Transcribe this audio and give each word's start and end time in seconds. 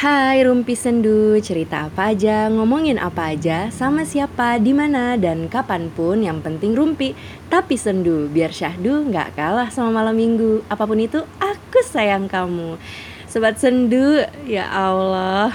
Hai 0.00 0.40
Rumpi 0.48 0.72
Sendu, 0.72 1.36
cerita 1.44 1.84
apa 1.84 2.16
aja, 2.16 2.48
ngomongin 2.48 2.96
apa 2.96 3.36
aja, 3.36 3.68
sama 3.68 4.08
siapa, 4.08 4.56
di 4.56 4.72
mana? 4.72 5.20
Dan 5.20 5.44
kapan 5.44 5.92
pun 5.92 6.24
yang 6.24 6.40
penting 6.40 6.72
Rumpi. 6.72 7.12
Tapi 7.52 7.76
sendu, 7.76 8.24
biar 8.32 8.48
syahdu 8.48 9.04
nggak 9.12 9.36
kalah 9.36 9.68
sama 9.68 10.00
malam 10.00 10.16
minggu. 10.16 10.64
Apa 10.72 10.88
pun 10.88 10.96
itu, 11.04 11.20
aku 11.36 11.84
sayang 11.84 12.32
kamu. 12.32 12.80
Sobat 13.28 13.60
Sendu, 13.60 14.24
ya 14.48 14.72
Allah. 14.72 15.52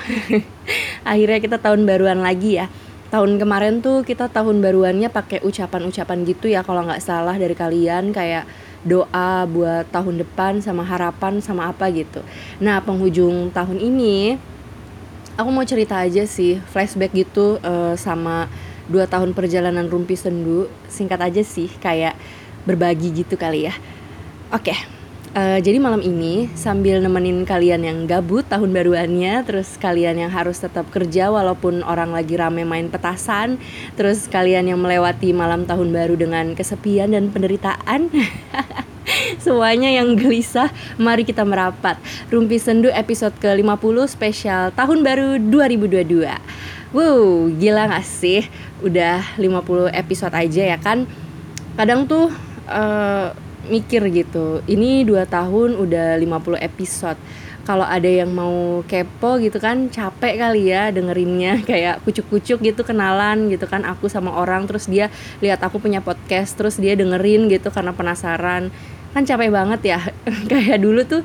Akhirnya 1.10 1.42
kita 1.42 1.58
tahun 1.58 1.90
baruan 1.90 2.22
lagi 2.22 2.62
ya. 2.62 2.70
Tahun 3.10 3.42
kemarin 3.42 3.82
tuh 3.82 4.06
kita 4.06 4.30
tahun 4.30 4.62
baruannya 4.62 5.10
pakai 5.10 5.42
ucapan-ucapan 5.42 6.22
gitu 6.22 6.54
ya 6.54 6.62
kalau 6.62 6.86
nggak 6.86 7.02
salah 7.02 7.34
dari 7.34 7.58
kalian. 7.58 8.14
Kayak 8.14 8.46
doa 8.86 9.50
buat 9.50 9.90
tahun 9.90 10.22
depan 10.22 10.62
sama 10.62 10.86
harapan 10.86 11.42
sama 11.42 11.74
apa 11.74 11.90
gitu. 11.90 12.22
Nah, 12.62 12.80
penghujung 12.86 13.50
tahun 13.50 13.82
ini 13.82 14.38
aku 15.36 15.50
mau 15.50 15.66
cerita 15.66 16.00
aja 16.00 16.24
sih 16.24 16.62
flashback 16.70 17.12
gitu 17.12 17.58
uh, 17.66 17.98
sama 17.98 18.48
dua 18.86 19.10
tahun 19.10 19.34
perjalanan 19.34 19.90
Rumpi 19.90 20.14
Sendu. 20.14 20.70
Singkat 20.88 21.34
aja 21.34 21.42
sih 21.42 21.68
kayak 21.82 22.14
berbagi 22.64 23.26
gitu 23.26 23.36
kali 23.36 23.68
ya. 23.68 23.74
Oke. 24.54 24.72
Okay. 24.72 24.95
Uh, 25.36 25.60
jadi 25.60 25.84
malam 25.84 26.00
ini 26.00 26.48
sambil 26.56 27.04
nemenin 27.04 27.44
kalian 27.44 27.84
yang 27.84 28.00
gabut 28.08 28.48
tahun 28.48 28.72
baruannya, 28.72 29.44
terus 29.44 29.76
kalian 29.76 30.16
yang 30.16 30.32
harus 30.32 30.64
tetap 30.64 30.88
kerja 30.96 31.28
walaupun 31.28 31.84
orang 31.84 32.16
lagi 32.16 32.40
rame 32.40 32.64
main 32.64 32.88
petasan, 32.88 33.60
terus 34.00 34.32
kalian 34.32 34.72
yang 34.72 34.80
melewati 34.80 35.36
malam 35.36 35.68
tahun 35.68 35.92
baru 35.92 36.16
dengan 36.16 36.56
kesepian 36.56 37.12
dan 37.12 37.36
penderitaan. 37.36 38.08
Semuanya 39.44 39.92
yang 39.92 40.16
gelisah, 40.16 40.72
mari 40.96 41.28
kita 41.28 41.44
merapat. 41.44 42.00
Rumpi 42.32 42.56
Sendu 42.56 42.88
episode 42.96 43.36
ke-50 43.44 44.08
spesial 44.08 44.72
tahun 44.72 45.04
baru 45.04 45.36
2022. 45.36 46.96
Wow, 46.96 47.52
gila 47.60 47.92
gak 47.92 48.08
sih? 48.08 48.48
Udah 48.80 49.36
50 49.36 49.92
episode 49.92 50.32
aja 50.32 50.64
ya 50.64 50.80
kan? 50.80 51.04
Kadang 51.76 52.08
tuh 52.08 52.32
uh, 52.72 53.36
mikir 53.68 54.02
gitu. 54.14 54.62
Ini 54.66 55.04
dua 55.06 55.26
tahun 55.26 55.78
udah 55.78 56.18
50 56.18 56.60
episode. 56.62 57.20
Kalau 57.66 57.82
ada 57.82 58.06
yang 58.06 58.30
mau 58.30 58.86
kepo 58.86 59.42
gitu 59.42 59.58
kan 59.58 59.90
capek 59.90 60.38
kali 60.38 60.70
ya 60.70 60.94
dengerinnya. 60.94 61.62
Kayak 61.70 62.06
kucuk-kucuk 62.06 62.62
gitu 62.62 62.82
kenalan 62.86 63.50
gitu 63.50 63.66
kan 63.66 63.84
aku 63.84 64.06
sama 64.08 64.34
orang. 64.38 64.70
Terus 64.70 64.86
dia 64.86 65.10
lihat 65.42 65.66
aku 65.66 65.82
punya 65.82 66.00
podcast 66.00 66.54
terus 66.56 66.78
dia 66.78 66.94
dengerin 66.94 67.50
gitu 67.50 67.74
karena 67.74 67.92
penasaran. 67.92 68.70
Kan 69.18 69.24
capek 69.26 69.50
banget 69.50 69.82
ya. 69.98 70.00
Kayak 70.52 70.78
dulu 70.80 71.02
tuh 71.04 71.22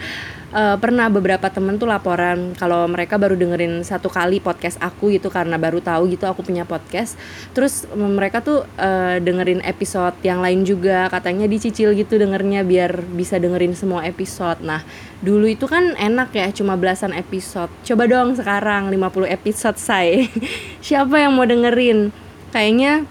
uh, 0.54 0.76
pernah 0.78 1.06
beberapa 1.10 1.50
temen 1.50 1.78
tuh 1.78 1.86
laporan 1.88 2.54
kalau 2.58 2.86
mereka 2.90 3.16
baru 3.16 3.34
dengerin 3.38 3.82
satu 3.86 4.10
kali 4.10 4.42
podcast 4.42 4.78
aku 4.82 5.14
gitu 5.14 5.30
karena 5.30 5.56
baru 5.56 5.78
tahu 5.82 6.10
gitu 6.10 6.26
aku 6.26 6.42
punya 6.46 6.66
podcast. 6.66 7.14
Terus 7.54 7.86
mereka 7.94 8.42
tuh 8.42 8.66
uh, 8.78 9.16
dengerin 9.18 9.62
episode 9.64 10.14
yang 10.22 10.42
lain 10.42 10.66
juga 10.66 11.06
katanya 11.10 11.46
dicicil 11.46 11.94
gitu 11.94 12.18
dengernya 12.18 12.66
biar 12.66 13.02
bisa 13.14 13.38
dengerin 13.38 13.74
semua 13.74 14.06
episode. 14.06 14.62
Nah 14.62 14.82
dulu 15.20 15.46
itu 15.46 15.68
kan 15.68 15.94
enak 15.96 16.34
ya 16.34 16.50
cuma 16.54 16.74
belasan 16.74 17.14
episode. 17.14 17.70
Coba 17.86 18.06
dong 18.10 18.34
sekarang 18.34 18.90
50 18.90 19.30
episode 19.30 19.78
saya 19.78 20.26
siapa 20.86 21.16
yang 21.18 21.34
mau 21.34 21.46
dengerin? 21.46 22.10
Kayaknya 22.50 23.06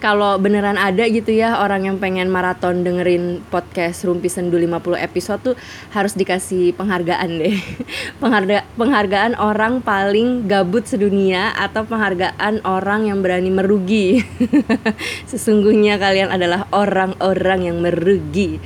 kalau 0.00 0.40
beneran 0.40 0.80
ada 0.80 1.04
gitu 1.06 1.28
ya 1.28 1.60
orang 1.60 1.84
yang 1.84 1.96
pengen 2.00 2.32
maraton 2.32 2.80
dengerin 2.80 3.44
podcast 3.52 4.08
Rumpi 4.08 4.32
Sendu 4.32 4.56
50 4.56 4.96
episode 4.96 5.40
tuh 5.52 5.54
harus 5.92 6.16
dikasih 6.16 6.72
penghargaan 6.74 7.30
deh. 7.36 7.60
Pengharga 8.20 8.64
penghargaan 8.80 9.36
orang 9.36 9.84
paling 9.84 10.48
gabut 10.48 10.88
sedunia 10.88 11.52
atau 11.52 11.84
penghargaan 11.84 12.64
orang 12.64 13.12
yang 13.12 13.20
berani 13.20 13.52
merugi. 13.52 14.24
Sesungguhnya 15.30 16.00
kalian 16.00 16.32
adalah 16.32 16.64
orang-orang 16.72 17.68
yang 17.68 17.76
merugi. 17.84 18.56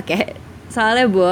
Oke, 0.00 0.16
okay, 0.16 0.24
soalnya 0.72 1.06
bu 1.06 1.28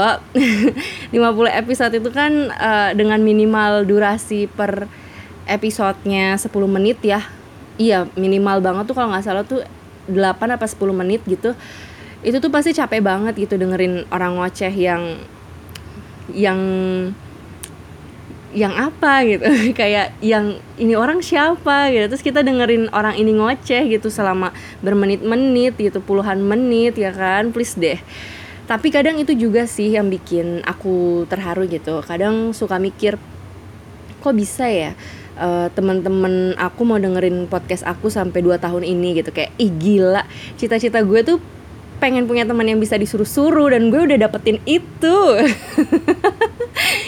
50 1.17 1.17
episode 1.57 1.93
itu 1.97 2.13
kan 2.13 2.53
uh, 2.53 2.93
dengan 2.93 3.25
minimal 3.25 3.89
durasi 3.89 4.45
per 4.45 4.87
episodenya 5.49 6.37
10 6.37 6.53
menit 6.69 7.01
ya 7.01 7.42
iya 7.81 8.09
minimal 8.19 8.61
banget 8.61 8.85
tuh 8.89 8.97
kalau 8.97 9.13
nggak 9.13 9.25
salah 9.25 9.45
tuh 9.45 9.65
8 10.11 10.57
apa 10.57 10.67
10 10.67 10.79
menit 10.93 11.23
gitu. 11.25 11.55
Itu 12.23 12.39
tuh 12.39 12.51
pasti 12.51 12.75
capek 12.75 13.03
banget 13.03 13.35
gitu 13.39 13.59
dengerin 13.59 14.07
orang 14.11 14.39
ngoceh 14.39 14.71
yang 14.73 15.19
yang 16.31 16.61
yang 18.53 18.73
apa 18.77 19.25
gitu. 19.25 19.45
Kayak 19.81 20.15
yang 20.21 20.61
ini 20.77 20.95
orang 20.95 21.25
siapa? 21.25 21.89
gitu. 21.91 22.07
Terus 22.13 22.23
kita 22.23 22.45
dengerin 22.45 22.93
orang 22.93 23.17
ini 23.17 23.33
ngoceh 23.37 23.89
gitu 23.89 24.13
selama 24.13 24.53
bermenit-menit 24.85 25.75
gitu 25.81 25.99
puluhan 26.05 26.39
menit 26.45 27.01
ya 27.01 27.11
kan? 27.11 27.51
Please 27.51 27.75
deh. 27.75 27.99
Tapi 28.69 28.89
kadang 28.95 29.19
itu 29.19 29.35
juga 29.35 29.67
sih 29.67 29.91
yang 29.91 30.07
bikin 30.07 30.63
aku 30.63 31.27
terharu 31.27 31.67
gitu. 31.67 32.05
Kadang 32.07 32.55
suka 32.55 32.79
mikir 32.79 33.19
kok 34.23 34.39
bisa 34.39 34.71
ya 34.71 34.95
uh, 35.43 35.69
teman-teman 35.75 36.55
aku 36.55 36.87
mau 36.87 37.03
dengerin 37.03 37.51
podcast 37.51 37.83
aku 37.83 38.07
sampai 38.07 38.39
2 38.47 38.63
tahun 38.63 38.87
ini 38.87 39.19
gitu. 39.19 39.35
Kayak 39.35 39.51
ih 39.59 39.75
gila 39.75 40.23
cita-cita 40.55 41.03
gue 41.03 41.21
tuh 41.27 41.39
pengen 41.99 42.27
punya 42.27 42.47
teman 42.47 42.67
yang 42.67 42.79
bisa 42.79 42.95
disuruh-suruh 42.99 43.75
dan 43.75 43.91
gue 43.91 44.01
udah 44.07 44.19
dapetin 44.31 44.63
itu. 44.63 45.19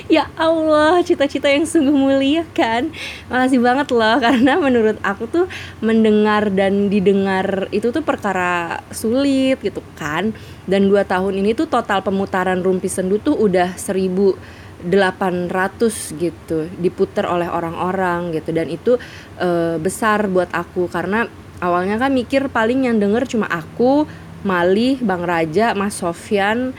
Ya 0.05 0.31
Allah 0.39 1.00
cita-cita 1.03 1.50
yang 1.50 1.67
sungguh 1.67 1.91
mulia 1.91 2.44
kan? 2.55 2.93
Makasih 3.27 3.59
banget 3.59 3.89
loh 3.91 4.17
karena 4.25 4.61
menurut 4.61 5.00
aku 5.03 5.27
tuh 5.27 5.47
mendengar 5.83 6.53
dan 6.55 6.93
didengar 6.93 7.67
itu 7.75 7.91
tuh 7.91 8.05
perkara 8.05 8.84
sulit 8.94 9.59
gitu 9.59 9.83
kan? 9.99 10.31
Dan 10.69 10.87
dua 10.87 11.03
tahun 11.03 11.41
ini 11.41 11.56
tuh 11.56 11.67
total 11.67 12.05
pemutaran 12.05 12.62
rumpi 12.62 12.87
sendu 12.87 13.19
tuh 13.19 13.34
udah 13.34 13.75
seribu 13.75 14.39
800 14.84 16.21
gitu 16.21 16.69
diputer 16.77 17.25
oleh 17.25 17.49
orang-orang 17.49 18.37
gitu. 18.37 18.53
Dan 18.53 18.69
itu 18.69 19.00
e, 19.41 19.81
besar 19.81 20.28
buat 20.28 20.53
aku 20.53 20.87
karena 20.93 21.27
awalnya 21.65 21.97
kan 21.97 22.12
mikir 22.12 22.53
paling 22.53 22.87
yang 22.87 23.00
denger 23.00 23.25
cuma 23.25 23.49
aku 23.49 24.05
Mali, 24.44 25.00
Bang 25.00 25.25
Raja, 25.25 25.73
Mas 25.73 25.97
Sofyan 25.97 26.77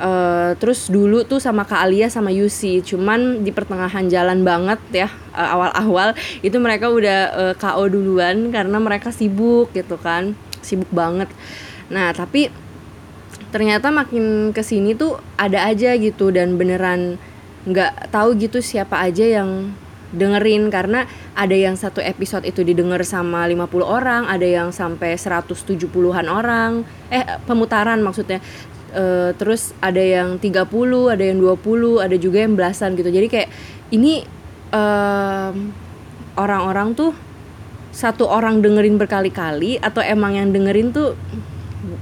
e, 0.00 0.10
terus 0.56 0.88
dulu 0.88 1.28
tuh 1.28 1.38
sama 1.38 1.68
Kak 1.68 1.84
Alia 1.84 2.08
sama 2.08 2.32
Yusi. 2.32 2.80
Cuman 2.80 3.44
di 3.44 3.52
pertengahan 3.52 4.08
jalan 4.08 4.40
banget 4.42 4.80
ya 5.06 5.08
e, 5.36 5.42
awal-awal 5.44 6.16
itu 6.40 6.56
mereka 6.56 6.88
udah 6.88 7.20
e, 7.32 7.42
KO 7.60 7.84
duluan 7.92 8.48
karena 8.48 8.80
mereka 8.80 9.12
sibuk 9.12 9.72
gitu 9.76 10.00
kan 10.00 10.32
sibuk 10.64 10.88
banget. 10.88 11.28
Nah 11.92 12.10
tapi 12.16 12.48
ternyata 13.56 13.88
makin 13.88 14.52
ke 14.52 14.60
sini 14.60 14.92
tuh 14.92 15.16
ada 15.40 15.64
aja 15.64 15.96
gitu 15.96 16.28
dan 16.28 16.60
beneran 16.60 17.16
nggak 17.64 18.12
tahu 18.12 18.36
gitu 18.36 18.60
siapa 18.60 19.00
aja 19.00 19.24
yang 19.24 19.72
dengerin 20.12 20.68
karena 20.68 21.08
ada 21.32 21.56
yang 21.56 21.72
satu 21.72 22.04
episode 22.04 22.44
itu 22.44 22.60
didengar 22.60 23.00
sama 23.00 23.48
50 23.48 23.80
orang, 23.80 24.28
ada 24.28 24.44
yang 24.44 24.76
sampai 24.76 25.16
170-an 25.16 26.28
orang. 26.28 26.84
Eh 27.08 27.24
pemutaran 27.48 28.04
maksudnya. 28.04 28.44
E, 28.92 29.32
terus 29.40 29.72
ada 29.80 30.04
yang 30.04 30.36
30, 30.36 30.52
ada 31.08 31.24
yang 31.24 31.40
20, 31.40 32.04
ada 32.04 32.16
juga 32.20 32.44
yang 32.44 32.54
belasan 32.60 32.92
gitu. 32.92 33.08
Jadi 33.08 33.26
kayak 33.32 33.48
ini 33.88 34.20
orang 34.76 35.72
orang-orang 36.36 36.92
tuh 36.92 37.16
satu 37.96 38.28
orang 38.28 38.60
dengerin 38.60 39.00
berkali-kali 39.00 39.80
atau 39.80 40.04
emang 40.04 40.36
yang 40.36 40.52
dengerin 40.52 40.92
tuh 40.92 41.16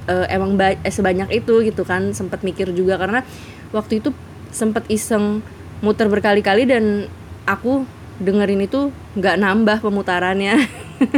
uh, 0.08 0.26
emang 0.28 0.56
ba 0.56 0.74
eh, 0.74 0.92
sebanyak 0.92 1.30
itu 1.30 1.64
gitu 1.64 1.82
kan 1.84 2.12
sempat 2.16 2.42
mikir 2.42 2.70
juga. 2.72 2.96
Karena 2.96 3.22
waktu 3.70 4.00
itu 4.00 4.10
sempat 4.54 4.86
iseng 4.92 5.42
muter 5.82 6.06
berkali-kali 6.08 6.64
dan 6.64 7.10
aku 7.44 7.84
dengerin 8.22 8.64
itu 8.64 8.94
nggak 9.18 9.36
nambah 9.40 9.78
pemutarannya. 9.82 10.54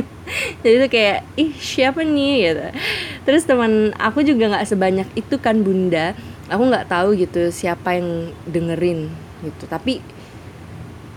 Jadi 0.64 0.74
tuh 0.82 0.90
kayak 0.90 1.18
ih 1.36 1.52
siapa 1.54 2.02
nih? 2.02 2.34
gitu. 2.50 2.64
Terus 3.28 3.42
teman 3.44 3.94
aku 4.00 4.24
juga 4.24 4.50
nggak 4.56 4.66
sebanyak 4.66 5.08
itu 5.14 5.36
kan 5.38 5.60
bunda. 5.60 6.16
Aku 6.50 6.66
nggak 6.66 6.88
tahu 6.88 7.18
gitu 7.18 7.50
siapa 7.52 7.98
yang 7.98 8.32
dengerin 8.48 9.12
gitu. 9.44 9.64
Tapi 9.68 10.00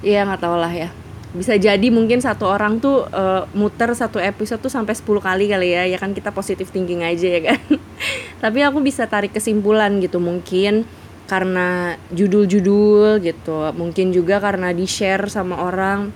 ya 0.03 0.23
nggak 0.27 0.41
tahu 0.43 0.55
lah 0.55 0.71
ya 0.71 0.89
bisa 1.29 1.53
jadi 1.61 1.93
mungkin 1.93 2.25
satu 2.25 2.49
orang 2.49 2.81
tuh 2.81 3.05
uh, 3.05 3.45
muter 3.53 3.93
satu 3.93 4.17
episode 4.17 4.65
tuh 4.65 4.73
sampai 4.73 4.97
10 4.97 5.05
kali 5.05 5.45
kali 5.45 5.69
ya. 5.77 5.85
Ya 5.85 5.97
kan 6.01 6.17
kita 6.17 6.33
positif 6.33 6.73
thinking 6.73 7.05
aja 7.05 7.27
ya 7.29 7.41
kan. 7.53 7.61
Tapi 8.43 8.59
aku 8.65 8.81
bisa 8.81 9.05
tarik 9.05 9.37
kesimpulan 9.37 10.01
gitu. 10.01 10.17
Mungkin 10.17 10.89
karena 11.29 11.93
judul-judul 12.09 13.21
gitu. 13.21 13.69
Mungkin 13.77 14.09
juga 14.09 14.41
karena 14.41 14.73
di 14.73 14.89
share 14.89 15.29
sama 15.29 15.61
orang. 15.61 16.09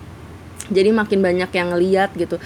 Jadi 0.74 0.90
makin 0.90 1.22
banyak 1.22 1.50
yang 1.54 1.78
ngeliat 1.78 2.10
gitu. 2.18 2.42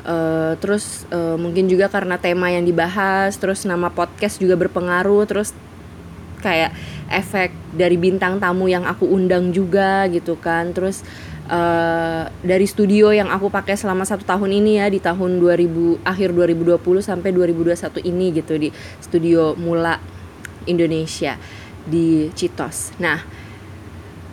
Uh, 0.00 0.56
terus 0.60 1.08
uh, 1.12 1.40
mungkin 1.40 1.72
juga 1.72 1.88
karena 1.88 2.20
tema 2.20 2.52
yang 2.52 2.68
dibahas. 2.68 3.32
Terus 3.40 3.64
nama 3.64 3.88
podcast 3.88 4.36
juga 4.36 4.60
berpengaruh. 4.60 5.24
Terus 5.24 5.56
kayak 6.44 6.76
efek 7.08 7.52
dari 7.72 7.96
bintang 7.96 8.36
tamu 8.36 8.68
yang 8.68 8.84
aku 8.84 9.08
undang 9.08 9.56
juga 9.56 10.04
gitu 10.12 10.36
kan. 10.36 10.76
Terus 10.76 11.00
uh, 11.50 12.24
dari 12.40 12.64
studio 12.64 13.10
yang 13.10 13.28
aku 13.28 13.50
pakai 13.50 13.74
selama 13.74 14.06
satu 14.06 14.22
tahun 14.22 14.62
ini 14.62 14.78
ya 14.78 14.86
di 14.86 15.02
tahun 15.02 15.42
2000 15.42 16.06
akhir 16.06 16.30
2020 16.32 16.78
sampai 17.02 17.30
2021 17.34 18.06
ini 18.06 18.26
gitu 18.38 18.54
di 18.56 18.68
studio 19.02 19.58
Mula 19.58 19.98
Indonesia 20.70 21.36
di 21.84 22.30
Citos. 22.32 22.94
Nah, 23.02 23.20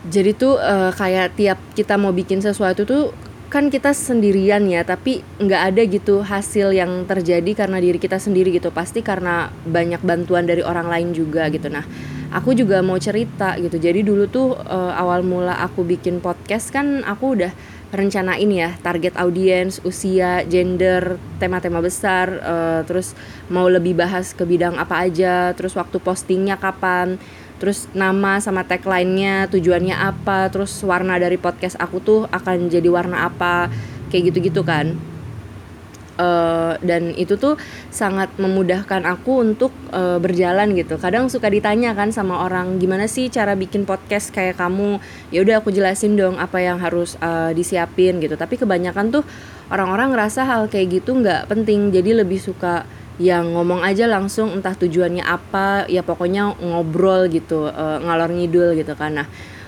jadi 0.08 0.32
tuh 0.38 0.56
uh, 0.62 0.94
kayak 0.94 1.36
tiap 1.36 1.60
kita 1.74 1.98
mau 2.00 2.14
bikin 2.14 2.40
sesuatu 2.40 2.86
tuh 2.88 3.12
kan 3.48 3.72
kita 3.72 3.96
sendirian 3.96 4.68
ya 4.68 4.84
tapi 4.84 5.24
nggak 5.40 5.62
ada 5.74 5.82
gitu 5.88 6.20
hasil 6.20 6.76
yang 6.76 7.08
terjadi 7.08 7.66
karena 7.66 7.80
diri 7.80 7.98
kita 7.98 8.20
sendiri 8.20 8.52
gitu. 8.52 8.70
Pasti 8.70 9.00
karena 9.00 9.50
banyak 9.66 10.04
bantuan 10.04 10.44
dari 10.44 10.62
orang 10.64 10.92
lain 10.92 11.16
juga 11.16 11.48
gitu. 11.48 11.72
Nah 11.72 11.88
aku 12.32 12.54
juga 12.54 12.84
mau 12.84 13.00
cerita 13.00 13.56
gitu. 13.58 13.80
Jadi 13.80 14.04
dulu 14.04 14.28
tuh 14.28 14.56
uh, 14.56 14.94
awal 14.96 15.24
mula 15.24 15.58
aku 15.64 15.88
bikin 15.88 16.20
podcast 16.20 16.70
kan 16.76 17.02
aku 17.08 17.40
udah 17.40 17.52
rencanain 17.88 18.52
ya 18.52 18.76
target 18.84 19.16
audiens 19.16 19.80
usia 19.88 20.44
gender 20.44 21.16
tema-tema 21.40 21.80
besar 21.80 22.28
uh, 22.44 22.82
terus 22.84 23.16
mau 23.48 23.72
lebih 23.72 23.96
bahas 23.96 24.36
ke 24.36 24.44
bidang 24.44 24.76
apa 24.76 25.08
aja 25.08 25.56
terus 25.56 25.72
waktu 25.72 25.96
postingnya 26.04 26.60
kapan 26.60 27.16
terus 27.58 27.90
nama 27.94 28.38
sama 28.38 28.64
tagline-nya 28.64 29.50
tujuannya 29.50 29.98
apa 29.98 30.50
terus 30.54 30.72
warna 30.86 31.18
dari 31.18 31.42
podcast 31.42 31.78
aku 31.82 31.98
tuh 32.02 32.20
akan 32.30 32.70
jadi 32.70 32.88
warna 32.90 33.26
apa 33.28 33.70
kayak 34.10 34.34
gitu-gitu 34.34 34.64
kan. 34.64 34.98
Uh, 36.18 36.74
dan 36.82 37.14
itu 37.14 37.38
tuh 37.38 37.62
sangat 37.94 38.34
memudahkan 38.42 39.06
aku 39.06 39.38
untuk 39.38 39.70
uh, 39.94 40.18
berjalan 40.18 40.74
gitu. 40.74 40.98
Kadang 40.98 41.30
suka 41.30 41.46
ditanya 41.46 41.94
kan 41.94 42.10
sama 42.10 42.42
orang 42.42 42.82
gimana 42.82 43.06
sih 43.06 43.30
cara 43.30 43.54
bikin 43.54 43.86
podcast 43.86 44.34
kayak 44.34 44.58
kamu? 44.58 44.98
Ya 45.30 45.46
udah 45.46 45.62
aku 45.62 45.70
jelasin 45.70 46.18
dong 46.18 46.42
apa 46.42 46.58
yang 46.58 46.82
harus 46.82 47.22
uh, 47.22 47.54
disiapin 47.54 48.18
gitu. 48.18 48.34
Tapi 48.34 48.58
kebanyakan 48.58 49.14
tuh 49.14 49.24
orang-orang 49.70 50.18
ngerasa 50.18 50.42
hal 50.50 50.66
kayak 50.74 51.06
gitu 51.06 51.22
nggak 51.22 51.54
penting. 51.54 51.94
Jadi 51.94 52.18
lebih 52.18 52.42
suka 52.42 52.90
yang 53.18 53.58
ngomong 53.58 53.82
aja 53.82 54.06
langsung 54.06 54.54
entah 54.54 54.78
tujuannya 54.78 55.26
apa 55.26 55.90
ya 55.90 56.06
pokoknya 56.06 56.54
ngobrol 56.62 57.26
gitu 57.34 57.66
uh, 57.66 57.98
ngalor 58.02 58.30
ngidul 58.30 58.78
gitu 58.78 58.94
kan. 58.94 59.22
Nah 59.22 59.28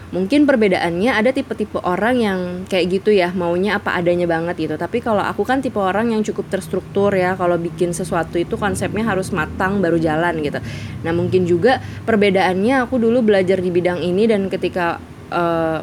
mungkin 0.10 0.50
perbedaannya 0.50 1.13
ada 1.13 1.30
tipe-tipe 1.30 1.78
orang 1.86 2.16
yang 2.18 2.40
kayak 2.66 3.01
gitu 3.01 3.13
ya 3.13 3.30
maunya 3.34 3.78
apa 3.81 3.98
adanya 3.98 4.30
banget 4.30 4.69
gitu. 4.69 4.75
Tapi 4.78 5.01
kalau 5.01 5.22
aku 5.25 5.46
kan 5.46 5.62
tipe 5.66 5.81
orang 5.81 6.13
yang 6.13 6.22
cukup 6.22 6.50
terstruktur 6.50 7.13
ya 7.13 7.34
kalau 7.38 7.57
bikin 7.57 7.94
sesuatu 7.94 8.38
itu 8.38 8.54
konsepnya 8.54 9.06
harus 9.06 9.34
matang 9.34 9.81
baru 9.81 9.98
jalan 9.98 10.45
gitu. 10.45 10.62
Nah 11.02 11.13
mungkin 11.13 11.50
juga 11.50 11.81
perbedaannya 12.06 12.86
aku 12.86 13.02
dulu 13.02 13.25
belajar 13.25 13.57
di 13.62 13.69
bidang 13.74 14.02
ini 14.06 14.30
dan 14.30 14.45
ketika 14.50 15.02
uh, 15.34 15.81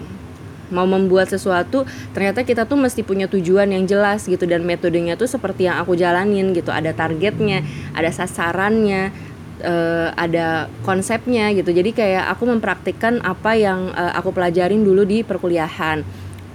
mau 0.70 0.86
membuat 0.88 1.30
sesuatu 1.30 1.86
ternyata 2.10 2.42
kita 2.42 2.66
tuh 2.66 2.78
mesti 2.78 3.06
punya 3.06 3.30
tujuan 3.30 3.70
yang 3.70 3.84
jelas 3.86 4.26
gitu 4.26 4.44
dan 4.44 4.66
metodenya 4.66 5.14
tuh 5.14 5.30
seperti 5.30 5.70
yang 5.70 5.78
aku 5.82 5.94
jalanin 5.94 6.50
gitu. 6.52 6.70
Ada 6.74 6.94
targetnya 6.96 7.62
ada 7.94 8.10
sasarannya 8.10 9.14
uh, 9.62 10.10
ada 10.16 10.70
konsepnya 10.82 11.52
gitu. 11.54 11.70
Jadi 11.70 11.94
kayak 11.94 12.32
aku 12.34 12.48
mempraktikkan 12.50 13.22
apa 13.22 13.54
yang 13.56 13.92
uh, 13.94 14.12
aku 14.16 14.34
pelajarin 14.34 14.82
dulu 14.82 15.06
di 15.06 15.22
perkuliahan. 15.22 16.02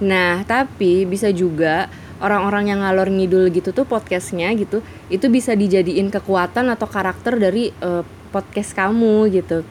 Nah 0.02 0.42
tapi 0.44 1.08
bisa 1.08 1.30
juga 1.30 1.88
orang-orang 2.22 2.70
yang 2.70 2.80
ngalor 2.86 3.10
ngidul 3.10 3.50
gitu 3.50 3.74
tuh 3.74 3.82
podcastnya 3.82 4.54
gitu 4.54 4.78
itu 5.10 5.26
bisa 5.26 5.58
dijadiin 5.58 6.06
kekuatan 6.08 6.70
atau 6.70 6.86
karakter 6.86 7.34
dari 7.34 7.74
uh, 7.82 8.06
podcast 8.30 8.72
kamu 8.72 9.28
gitu. 9.34 9.66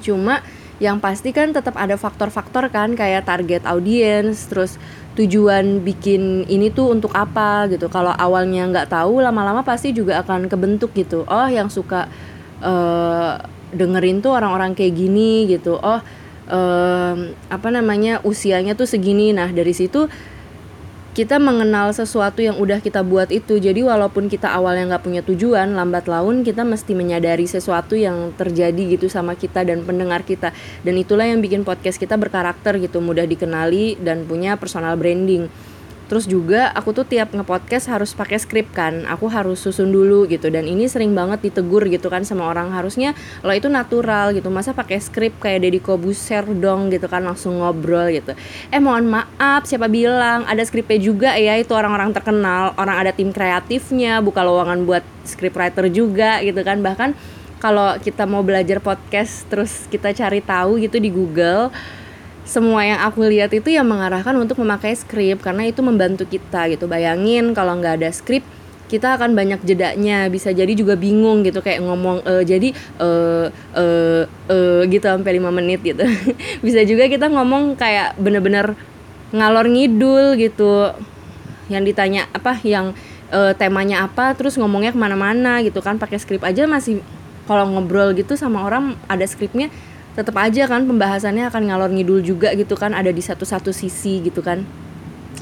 Cuma 0.00 0.40
yang 0.78 1.02
pasti 1.02 1.34
kan 1.34 1.50
tetap 1.50 1.74
ada 1.74 1.98
faktor-faktor 1.98 2.70
kan 2.70 2.94
kayak 2.94 3.26
target 3.26 3.66
audiens 3.66 4.46
terus 4.46 4.78
tujuan 5.18 5.82
bikin 5.82 6.46
ini 6.46 6.70
tuh 6.70 6.94
untuk 6.94 7.10
apa 7.18 7.66
gitu. 7.66 7.90
Kalau 7.90 8.14
awalnya 8.14 8.70
nggak 8.70 8.94
tahu 8.94 9.18
lama-lama 9.18 9.66
pasti 9.66 9.90
juga 9.90 10.22
akan 10.22 10.46
kebentuk 10.46 10.94
gitu. 10.94 11.26
Oh 11.26 11.48
yang 11.50 11.66
suka 11.66 12.06
uh, 12.62 13.42
dengerin 13.74 14.22
tuh 14.22 14.38
orang-orang 14.38 14.78
kayak 14.78 14.94
gini 14.94 15.50
gitu. 15.50 15.74
Oh 15.74 15.98
uh, 16.48 17.14
apa 17.50 17.68
namanya 17.74 18.22
usianya 18.22 18.78
tuh 18.78 18.86
segini. 18.86 19.34
Nah 19.34 19.50
dari 19.50 19.74
situ 19.74 20.06
kita 21.18 21.42
mengenal 21.42 21.90
sesuatu 21.90 22.38
yang 22.38 22.62
udah 22.62 22.78
kita 22.78 23.02
buat 23.02 23.34
itu. 23.34 23.58
Jadi 23.58 23.82
walaupun 23.82 24.30
kita 24.30 24.54
awalnya 24.54 24.94
nggak 24.94 25.02
punya 25.02 25.22
tujuan 25.26 25.74
lambat 25.74 26.06
laun 26.06 26.46
kita 26.46 26.62
mesti 26.62 26.94
menyadari 26.94 27.42
sesuatu 27.42 27.98
yang 27.98 28.30
terjadi 28.38 28.94
gitu 28.94 29.10
sama 29.10 29.34
kita 29.34 29.66
dan 29.66 29.82
pendengar 29.82 30.22
kita. 30.22 30.54
Dan 30.86 30.94
itulah 30.94 31.26
yang 31.26 31.42
bikin 31.42 31.66
podcast 31.66 31.98
kita 31.98 32.14
berkarakter 32.14 32.78
gitu 32.78 33.02
mudah 33.02 33.26
dikenali 33.26 33.98
dan 33.98 34.30
punya 34.30 34.54
personal 34.54 34.94
branding 34.94 35.50
Terus 36.08 36.24
juga 36.24 36.72
aku 36.72 36.96
tuh 36.96 37.04
tiap 37.04 37.36
ngepodcast 37.36 37.92
harus 37.92 38.16
pakai 38.16 38.40
skrip 38.40 38.72
kan. 38.72 39.04
Aku 39.06 39.28
harus 39.28 39.60
susun 39.60 39.92
dulu 39.92 40.24
gitu 40.24 40.48
dan 40.48 40.64
ini 40.64 40.88
sering 40.88 41.12
banget 41.12 41.44
ditegur 41.44 41.84
gitu 41.86 42.08
kan 42.08 42.24
sama 42.24 42.48
orang 42.48 42.72
harusnya 42.72 43.12
lo 43.44 43.52
itu 43.52 43.68
natural 43.68 44.32
gitu. 44.32 44.48
Masa 44.48 44.72
pakai 44.72 44.98
skrip 44.98 45.36
kayak 45.36 45.68
Deddy 45.68 45.84
Kobuser 45.84 46.48
dong 46.48 46.88
gitu 46.88 47.06
kan 47.06 47.22
langsung 47.22 47.60
ngobrol 47.60 48.08
gitu. 48.08 48.32
Eh 48.72 48.80
mohon 48.80 49.06
maaf 49.06 49.68
siapa 49.68 49.86
bilang 49.86 50.48
ada 50.48 50.64
skripnya 50.64 50.98
juga 50.98 51.30
ya 51.36 51.60
itu 51.60 51.76
orang-orang 51.76 52.16
terkenal, 52.16 52.72
orang 52.80 53.04
ada 53.04 53.12
tim 53.12 53.28
kreatifnya, 53.28 54.24
buka 54.24 54.40
lowongan 54.40 54.88
buat 54.88 55.04
scriptwriter 55.28 55.92
juga 55.92 56.40
gitu 56.40 56.64
kan. 56.64 56.80
Bahkan 56.80 57.36
kalau 57.58 57.98
kita 57.98 58.24
mau 58.24 58.40
belajar 58.46 58.78
podcast 58.78 59.44
terus 59.50 59.90
kita 59.90 60.14
cari 60.14 60.40
tahu 60.40 60.78
gitu 60.78 60.96
di 61.02 61.10
Google 61.10 61.74
semua 62.48 62.80
yang 62.80 63.04
aku 63.04 63.28
lihat 63.28 63.52
itu 63.52 63.68
yang 63.68 63.84
mengarahkan 63.84 64.32
untuk 64.40 64.56
memakai 64.64 64.96
skrip 64.96 65.44
karena 65.44 65.68
itu 65.68 65.84
membantu 65.84 66.24
kita 66.24 66.72
gitu. 66.72 66.88
Bayangin 66.88 67.52
kalau 67.52 67.76
nggak 67.76 68.00
ada 68.00 68.08
skrip 68.08 68.40
kita 68.88 69.20
akan 69.20 69.36
banyak 69.36 69.60
jedanya. 69.68 70.24
Bisa 70.32 70.48
jadi 70.56 70.72
juga 70.72 70.96
bingung 70.96 71.44
gitu 71.44 71.60
kayak 71.60 71.84
ngomong 71.84 72.24
e, 72.24 72.32
jadi 72.48 72.68
eh 72.72 73.46
eh 73.76 74.22
eh 74.48 74.80
gitu 74.88 75.04
sampai 75.04 75.36
lima 75.36 75.52
menit 75.52 75.84
gitu. 75.84 76.08
Bisa 76.64 76.80
juga 76.88 77.04
kita 77.12 77.28
ngomong 77.28 77.76
kayak 77.76 78.16
bener-bener 78.16 78.72
ngalor 79.36 79.68
ngidul 79.68 80.40
gitu. 80.40 80.96
Yang 81.68 81.92
ditanya 81.92 82.32
apa 82.32 82.56
yang 82.64 82.96
e, 83.28 83.52
temanya 83.60 84.08
apa 84.08 84.32
terus 84.32 84.56
ngomongnya 84.56 84.96
ke 84.96 84.98
mana-mana 84.98 85.60
gitu 85.60 85.84
kan. 85.84 86.00
Pakai 86.00 86.16
skrip 86.16 86.40
aja 86.40 86.64
masih 86.64 87.04
kalau 87.44 87.68
ngobrol 87.76 88.16
gitu 88.16 88.40
sama 88.40 88.64
orang 88.64 88.96
ada 89.04 89.28
skripnya 89.28 89.68
tetap 90.18 90.34
aja 90.34 90.66
kan 90.66 90.82
pembahasannya 90.82 91.46
akan 91.46 91.70
ngalor 91.70 91.94
ngidul 91.94 92.26
juga 92.26 92.50
gitu 92.58 92.74
kan 92.74 92.90
ada 92.90 93.14
di 93.14 93.22
satu-satu 93.22 93.70
sisi 93.70 94.18
gitu 94.26 94.42
kan. 94.42 94.66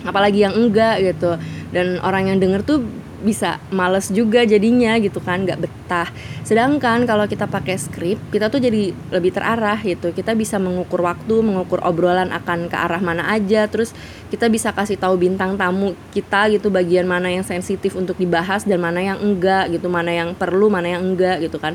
Apalagi 0.05 0.45
yang 0.45 0.53
enggak 0.53 1.01
gitu. 1.01 1.41
Dan 1.73 1.97
orang 2.05 2.29
yang 2.29 2.37
denger 2.37 2.61
tuh 2.61 2.85
bisa 3.17 3.57
males 3.73 4.13
juga 4.13 4.45
jadinya 4.45 5.01
gitu 5.01 5.25
kan 5.25 5.49
nggak 5.49 5.65
betah. 5.65 6.13
Sedangkan 6.45 7.09
kalau 7.09 7.25
kita 7.25 7.49
pakai 7.49 7.81
skrip 7.81 8.21
kita 8.29 8.53
tuh 8.53 8.61
jadi 8.61 8.93
lebih 8.93 9.33
terarah 9.33 9.81
gitu. 9.81 10.13
Kita 10.13 10.37
bisa 10.37 10.61
mengukur 10.61 11.01
waktu 11.01 11.41
mengukur 11.41 11.81
obrolan 11.81 12.29
akan 12.29 12.69
ke 12.69 12.77
arah 12.77 13.01
mana 13.01 13.33
aja. 13.33 13.65
Terus 13.73 13.97
kita 14.29 14.53
bisa 14.53 14.77
kasih 14.77 15.01
tahu 15.01 15.17
bintang 15.17 15.57
tamu 15.57 15.97
kita 16.13 16.53
gitu 16.53 16.69
bagian 16.69 17.09
mana 17.09 17.33
yang 17.33 17.49
sensitif 17.49 17.97
untuk 17.97 18.21
dibahas 18.21 18.69
dan 18.69 18.85
mana 18.85 19.01
yang 19.01 19.19
enggak 19.25 19.73
gitu 19.73 19.89
mana 19.89 20.13
yang 20.13 20.37
perlu 20.37 20.69
mana 20.69 21.01
yang 21.01 21.03
enggak 21.03 21.41
gitu 21.41 21.57
kan 21.57 21.73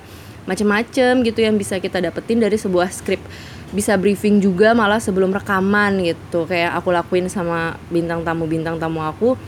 macem-macem 0.51 1.23
gitu 1.23 1.39
yang 1.39 1.55
bisa 1.55 1.79
kita 1.79 2.03
dapetin 2.03 2.43
dari 2.43 2.59
sebuah 2.59 2.91
skrip 2.91 3.23
bisa 3.71 3.95
briefing 3.95 4.43
juga 4.43 4.75
malah 4.75 4.99
sebelum 4.99 5.31
rekaman 5.31 6.03
gitu. 6.03 6.43
Kayak 6.43 6.75
aku 6.75 6.91
lakuin 6.91 7.31
sama 7.31 7.79
bintang 7.87 8.21
tamu 8.27 8.43
bintang 8.45 8.75
tamu 8.75 8.99
aku 8.99 9.39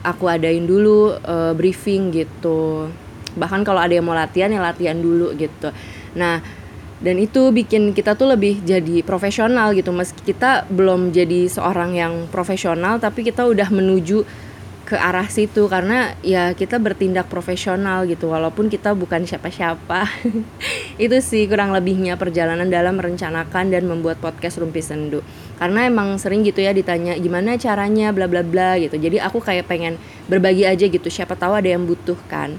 aku 0.00 0.24
adain 0.26 0.64
dulu 0.64 1.12
uh, 1.20 1.52
briefing 1.52 2.08
gitu. 2.08 2.88
Bahkan 3.36 3.62
kalau 3.62 3.84
ada 3.84 3.92
yang 3.92 4.08
mau 4.08 4.16
latihan 4.16 4.48
ya 4.48 4.64
latihan 4.64 4.96
dulu 4.96 5.36
gitu. 5.36 5.68
Nah 6.16 6.40
dan 7.00 7.16
itu 7.16 7.48
bikin 7.48 7.96
kita 7.96 8.12
tuh 8.16 8.32
lebih 8.32 8.64
jadi 8.64 9.04
profesional 9.04 9.76
gitu. 9.76 9.92
Meski 9.92 10.32
kita 10.32 10.64
belum 10.72 11.12
jadi 11.12 11.48
seorang 11.52 11.96
yang 11.96 12.12
profesional 12.32 12.96
tapi 12.96 13.28
kita 13.28 13.44
udah 13.44 13.68
menuju 13.68 14.24
ke 14.90 14.98
arah 14.98 15.30
situ 15.30 15.70
karena 15.70 16.18
ya 16.18 16.50
kita 16.50 16.82
bertindak 16.82 17.30
profesional 17.30 18.02
gitu 18.10 18.34
walaupun 18.34 18.66
kita 18.66 18.90
bukan 18.98 19.22
siapa-siapa. 19.22 20.02
Itu 21.04 21.22
sih 21.22 21.46
kurang 21.46 21.70
lebihnya 21.70 22.18
perjalanan 22.18 22.66
dalam 22.66 22.98
merencanakan 22.98 23.70
dan 23.70 23.86
membuat 23.86 24.18
podcast 24.18 24.58
Rumpi 24.58 24.82
Sendu. 24.82 25.22
Karena 25.62 25.86
emang 25.86 26.18
sering 26.18 26.42
gitu 26.42 26.58
ya 26.58 26.74
ditanya 26.74 27.14
gimana 27.14 27.54
caranya? 27.54 28.10
bla 28.10 28.26
bla 28.26 28.42
bla 28.42 28.74
gitu. 28.82 28.98
Jadi 28.98 29.22
aku 29.22 29.38
kayak 29.38 29.70
pengen 29.70 29.94
berbagi 30.26 30.66
aja 30.66 30.90
gitu 30.90 31.06
siapa 31.06 31.38
tahu 31.38 31.54
ada 31.54 31.70
yang 31.70 31.86
butuh 31.86 32.18
kan 32.26 32.58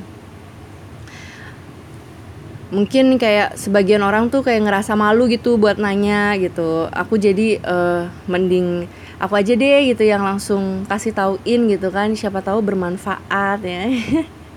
mungkin 2.72 3.20
kayak 3.20 3.60
sebagian 3.60 4.00
orang 4.02 4.32
tuh 4.32 4.42
kayak 4.42 4.64
ngerasa 4.64 4.96
malu 4.96 5.28
gitu 5.28 5.60
buat 5.60 5.76
nanya 5.78 6.40
gitu. 6.40 6.88
Aku 6.90 7.20
jadi 7.20 7.60
uh, 7.62 8.08
mending 8.32 8.88
aku 9.20 9.38
aja 9.38 9.54
deh 9.54 9.92
gitu 9.92 10.08
yang 10.08 10.24
langsung 10.24 10.88
kasih 10.88 11.12
tauin 11.12 11.68
gitu 11.68 11.92
kan. 11.92 12.16
Siapa 12.16 12.40
tahu 12.40 12.64
bermanfaat 12.64 13.60
ya. 13.62 13.92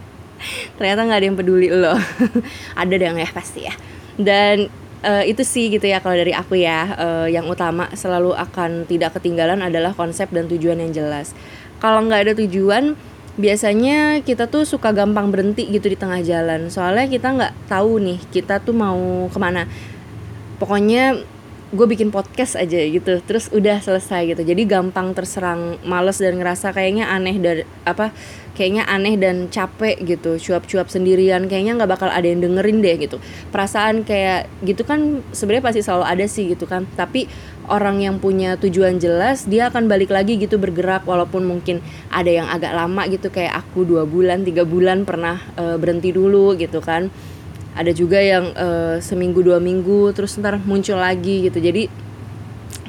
Ternyata 0.79 1.01
nggak 1.05 1.19
ada 1.19 1.27
yang 1.27 1.39
peduli 1.39 1.69
lo. 1.69 1.95
Ada 2.81 2.95
dong 3.01 3.17
ya 3.17 3.29
pasti 3.33 3.65
ya. 3.65 3.75
Dan 4.15 4.69
uh, 5.05 5.25
itu 5.25 5.41
sih 5.41 5.73
gitu 5.73 5.87
ya 5.89 6.05
kalau 6.05 6.17
dari 6.19 6.37
aku 6.37 6.59
ya 6.59 6.97
uh, 6.97 7.29
yang 7.31 7.49
utama 7.49 7.89
selalu 7.97 8.37
akan 8.37 8.85
tidak 8.85 9.17
ketinggalan 9.17 9.61
adalah 9.65 9.97
konsep 9.97 10.29
dan 10.33 10.47
tujuan 10.49 10.81
yang 10.85 10.93
jelas. 10.93 11.33
Kalau 11.81 12.05
nggak 12.05 12.21
ada 12.29 12.33
tujuan 12.45 12.97
biasanya 13.35 14.23
kita 14.23 14.47
tuh 14.47 14.63
suka 14.63 14.95
gampang 14.95 15.31
berhenti 15.35 15.67
gitu 15.67 15.91
di 15.91 15.99
tengah 15.99 16.23
jalan. 16.23 16.71
Soalnya 16.71 17.11
kita 17.11 17.29
nggak 17.35 17.53
tahu 17.67 17.99
nih 17.99 18.19
kita 18.31 18.63
tuh 18.63 18.75
mau 18.75 19.27
ke 19.27 19.39
mana. 19.43 19.67
Pokoknya 20.63 21.19
gue 21.75 21.87
bikin 21.91 22.15
podcast 22.15 22.55
aja 22.55 22.79
gitu 22.79 23.19
terus 23.27 23.51
udah 23.51 23.83
selesai 23.83 24.31
gitu. 24.31 24.43
Jadi 24.47 24.63
gampang 24.65 25.11
terserang 25.13 25.83
males 25.83 26.23
dan 26.23 26.39
ngerasa 26.39 26.71
kayaknya 26.71 27.11
aneh 27.11 27.37
dan 27.43 27.67
apa 27.83 28.15
kayaknya 28.55 28.87
aneh 28.87 29.19
dan 29.19 29.51
capek 29.51 29.99
gitu 30.07 30.39
cuap-cuap 30.39 30.87
sendirian 30.87 31.51
kayaknya 31.51 31.75
nggak 31.75 31.91
bakal 31.99 32.09
ada 32.09 32.25
yang 32.25 32.39
dengerin 32.39 32.79
deh 32.79 32.95
gitu. 32.97 33.19
Perasaan 33.51 34.07
kayak 34.07 34.47
gitu 34.63 34.87
kan 34.87 35.27
sebenarnya 35.35 35.65
pasti 35.67 35.81
selalu 35.83 36.05
ada 36.07 36.25
sih 36.31 36.55
gitu 36.55 36.71
kan 36.71 36.87
tapi 36.95 37.27
orang 37.69 38.01
yang 38.01 38.17
punya 38.21 38.61
tujuan 38.61 39.01
jelas 39.01 39.49
dia 39.49 39.73
akan 39.73 39.89
balik 39.89 40.13
lagi 40.13 40.37
gitu 40.37 40.61
bergerak 40.61 41.09
walaupun 41.09 41.49
mungkin 41.49 41.81
ada 42.13 42.29
yang 42.29 42.47
agak 42.49 42.77
lama 42.77 43.03
gitu 43.09 43.33
kayak 43.33 43.65
aku 43.65 43.89
dua 43.89 44.05
bulan 44.05 44.45
tiga 44.45 44.69
bulan 44.69 45.09
pernah 45.09 45.41
uh, 45.57 45.77
berhenti 45.81 46.13
dulu 46.13 46.55
gitu 46.61 46.85
kan 46.85 47.09
ada 47.75 47.91
juga 47.91 48.23
yang 48.23 48.55
uh, 48.55 49.03
seminggu 49.03 49.43
dua 49.43 49.59
minggu 49.59 50.15
terus 50.15 50.39
ntar 50.39 50.63
muncul 50.63 50.99
lagi 50.99 51.51
gitu. 51.51 51.59
Jadi 51.59 51.91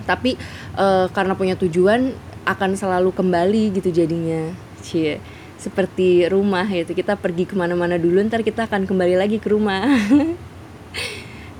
tapi 0.05 0.37
uh, 0.77 1.09
karena 1.09 1.33
punya 1.33 1.57
tujuan 1.57 2.13
akan 2.45 2.77
selalu 2.77 3.09
kembali 3.09 3.73
gitu 3.81 3.89
jadinya. 3.89 4.53
Cie 4.85 5.17
seperti 5.57 6.29
rumah 6.29 6.69
gitu. 6.69 6.93
Kita 6.93 7.17
pergi 7.17 7.49
ke 7.49 7.57
mana-mana 7.57 7.97
dulu 7.97 8.21
ntar 8.29 8.45
kita 8.45 8.69
akan 8.69 8.85
kembali 8.85 9.17
lagi 9.17 9.41
ke 9.41 9.49
rumah. 9.49 9.83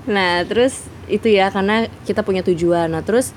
Nah 0.06 0.46
terus 0.46 0.86
itu 1.10 1.26
ya 1.26 1.50
karena 1.50 1.90
kita 2.06 2.22
punya 2.22 2.46
tujuan. 2.46 2.94
Nah 2.94 3.02
terus 3.02 3.34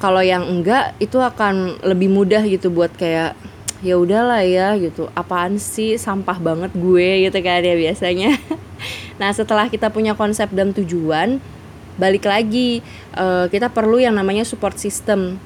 kalau 0.00 0.24
yang 0.24 0.48
enggak 0.48 0.96
itu 0.96 1.20
akan 1.20 1.76
lebih 1.84 2.08
mudah 2.08 2.40
gitu 2.48 2.72
buat 2.72 2.88
kayak 2.96 3.36
ya 3.84 4.00
udahlah 4.00 4.40
ya 4.40 4.80
gitu. 4.80 5.12
Apaan 5.12 5.60
sih? 5.60 6.00
Sampah 6.00 6.40
banget 6.40 6.72
gue 6.72 7.28
gitu 7.28 7.38
kan 7.44 7.60
ya 7.60 7.76
biasanya 7.76 8.32
nah 9.20 9.28
setelah 9.30 9.68
kita 9.68 9.92
punya 9.92 10.16
konsep 10.16 10.48
dan 10.50 10.72
tujuan 10.72 11.38
balik 12.00 12.24
lagi 12.24 12.80
uh, 13.12 13.44
kita 13.52 13.68
perlu 13.68 14.00
yang 14.00 14.16
namanya 14.16 14.48
support 14.48 14.80
system. 14.80 15.36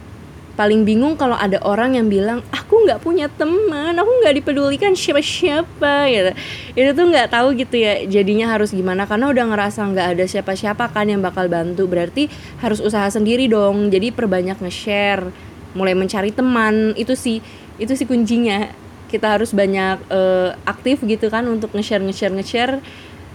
Paling 0.54 0.87
bingung 0.87 1.19
kalau 1.19 1.35
ada 1.35 1.59
orang 1.66 1.99
yang 1.99 2.07
bilang 2.07 2.38
aku 2.54 2.87
nggak 2.87 3.02
punya 3.02 3.26
teman 3.26 3.90
aku 3.99 4.07
nggak 4.23 4.38
dipedulikan 4.38 4.95
siapa-siapa 4.95 6.07
gitu. 6.14 6.31
Itu 6.78 6.90
tuh 6.95 7.11
nggak 7.11 7.35
tahu 7.35 7.59
gitu 7.59 7.75
ya 7.75 8.07
jadinya 8.07 8.54
harus 8.54 8.71
gimana. 8.71 9.02
Karena 9.11 9.35
udah 9.35 9.50
ngerasa 9.50 9.83
nggak 9.83 10.09
ada 10.14 10.25
siapa-siapa 10.31 10.95
kan 10.95 11.11
yang 11.11 11.19
bakal 11.19 11.50
bantu. 11.50 11.90
Berarti 11.90 12.31
harus 12.62 12.78
usaha 12.78 13.11
sendiri 13.11 13.50
dong. 13.50 13.90
Jadi 13.90 14.14
perbanyak 14.14 14.62
nge-share 14.62 15.26
mulai 15.75 15.99
mencari 15.99 16.31
teman. 16.31 16.95
Itu 16.95 17.19
sih 17.19 17.43
itu 17.83 17.90
sih 17.99 18.07
kuncinya. 18.07 18.71
Kita 19.11 19.35
harus 19.35 19.50
banyak 19.50 20.07
uh, 20.07 20.54
aktif 20.71 21.02
gitu 21.02 21.35
kan 21.35 21.50
untuk 21.50 21.75
nge-share 21.75 22.02
nge-share 22.07 22.31
nge-share 22.31 22.78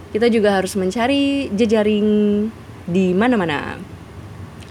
kita 0.09 0.27
juga 0.29 0.57
harus 0.57 0.73
mencari 0.73 1.49
jejaring 1.53 2.07
di 2.89 3.13
mana-mana. 3.13 3.77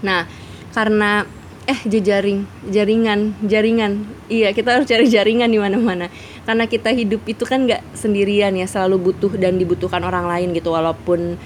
Nah 0.03 0.27
karena 0.75 1.23
eh 1.69 1.79
jejaring 1.85 2.69
jaringan 2.73 3.37
jaringan. 3.45 4.03
Iya 4.27 4.51
kita 4.51 4.79
harus 4.79 4.87
cari 4.89 5.05
jaringan 5.07 5.49
di 5.49 5.59
mana-mana. 5.61 6.09
Karena 6.43 6.65
kita 6.65 6.89
hidup 6.91 7.23
itu 7.29 7.45
kan 7.45 7.69
nggak 7.69 7.93
sendirian 7.93 8.57
ya 8.57 8.65
selalu 8.65 9.11
butuh 9.11 9.31
dan 9.37 9.55
dibutuhkan 9.61 10.01
orang 10.01 10.25
lain 10.25 10.51
gitu. 10.57 10.73
Walaupun 10.73 11.37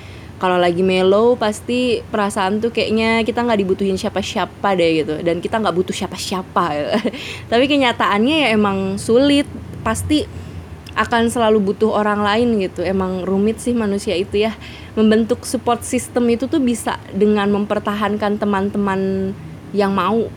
kalau 0.42 0.60
lagi 0.60 0.84
mellow 0.84 1.40
pasti 1.40 2.04
perasaan 2.04 2.60
tuh 2.60 2.74
kayaknya 2.74 3.24
kita 3.24 3.40
nggak 3.48 3.60
dibutuhin 3.64 3.96
siapa-siapa 4.00 4.76
deh 4.76 5.04
gitu. 5.04 5.16
Dan 5.22 5.44
kita 5.44 5.60
nggak 5.60 5.76
butuh 5.76 5.96
siapa-siapa. 5.96 6.66
Tapi 7.52 7.66
kenyataannya 7.70 8.48
ya 8.48 8.50
emang 8.56 8.96
sulit. 8.96 9.46
Pasti 9.84 10.24
akan 10.94 11.30
selalu 11.30 11.74
butuh 11.74 11.90
orang 11.90 12.22
lain 12.22 12.62
gitu. 12.62 12.86
Emang 12.86 13.26
rumit 13.26 13.58
sih 13.58 13.74
manusia 13.74 14.14
itu 14.14 14.46
ya. 14.46 14.54
Membentuk 14.94 15.42
support 15.46 15.82
system 15.82 16.30
itu 16.30 16.46
tuh 16.46 16.62
bisa 16.62 17.02
dengan 17.10 17.50
mempertahankan 17.50 18.38
teman-teman 18.38 19.34
yang 19.74 19.94
mau. 19.94 20.30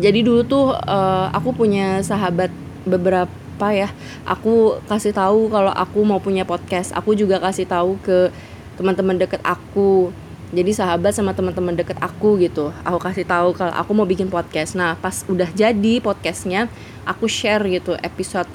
Jadi 0.00 0.24
dulu 0.24 0.42
tuh 0.42 0.66
uh, 0.74 1.28
aku 1.30 1.52
punya 1.52 2.00
sahabat 2.00 2.48
beberapa 2.88 3.68
ya. 3.70 3.92
Aku 4.24 4.80
kasih 4.88 5.12
tahu 5.12 5.52
kalau 5.52 5.70
aku 5.70 6.00
mau 6.02 6.18
punya 6.18 6.48
podcast. 6.48 6.90
Aku 6.96 7.12
juga 7.12 7.36
kasih 7.38 7.68
tahu 7.68 8.00
ke 8.00 8.32
teman-teman 8.80 9.20
deket 9.20 9.44
aku. 9.44 10.10
Jadi 10.54 10.70
sahabat 10.70 11.12
sama 11.12 11.36
teman-teman 11.36 11.76
deket 11.76 12.00
aku 12.00 12.40
gitu. 12.40 12.72
Aku 12.86 12.96
kasih 12.96 13.26
tahu 13.28 13.52
kalau 13.52 13.74
aku 13.76 13.90
mau 13.92 14.08
bikin 14.08 14.32
podcast. 14.32 14.72
Nah 14.72 14.96
pas 14.96 15.20
udah 15.28 15.50
jadi 15.52 16.00
podcastnya 16.00 16.72
aku 17.04 17.28
share 17.28 17.62
gitu 17.68 17.94
episode 18.00 18.48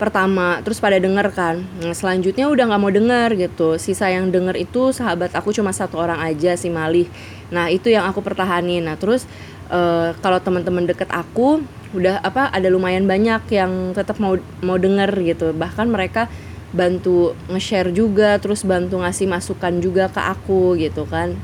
pertama 0.00 0.58
terus 0.64 0.82
pada 0.82 0.98
denger 0.98 1.30
kan 1.30 1.62
nah, 1.78 1.94
selanjutnya 1.94 2.48
udah 2.48 2.64
nggak 2.68 2.82
mau 2.82 2.92
denger 2.92 3.28
gitu. 3.38 3.68
Sisa 3.78 4.08
yang 4.10 4.32
denger 4.32 4.58
itu 4.58 4.90
sahabat 4.90 5.32
aku 5.36 5.54
cuma 5.54 5.70
satu 5.70 6.00
orang 6.00 6.18
aja 6.20 6.56
si 6.58 6.72
Malih. 6.72 7.06
Nah 7.52 7.68
itu 7.68 7.92
yang 7.92 8.08
aku 8.08 8.24
pertahanin. 8.24 8.88
Nah 8.88 8.96
terus 8.96 9.28
uh, 9.70 10.16
kalau 10.24 10.40
teman-teman 10.42 10.88
deket 10.88 11.08
aku 11.12 11.62
udah 11.92 12.24
apa 12.24 12.48
ada 12.48 12.72
lumayan 12.72 13.04
banyak 13.04 13.44
yang 13.52 13.92
tetap 13.92 14.16
mau 14.18 14.34
mau 14.64 14.80
denger 14.80 15.12
gitu. 15.22 15.52
Bahkan 15.52 15.86
mereka 15.92 16.26
bantu 16.72 17.36
nge-share 17.52 17.92
juga 17.92 18.40
terus 18.40 18.64
bantu 18.64 19.04
ngasih 19.04 19.28
masukan 19.28 19.76
juga 19.78 20.08
ke 20.08 20.18
aku 20.18 20.80
gitu 20.80 21.04
kan. 21.04 21.36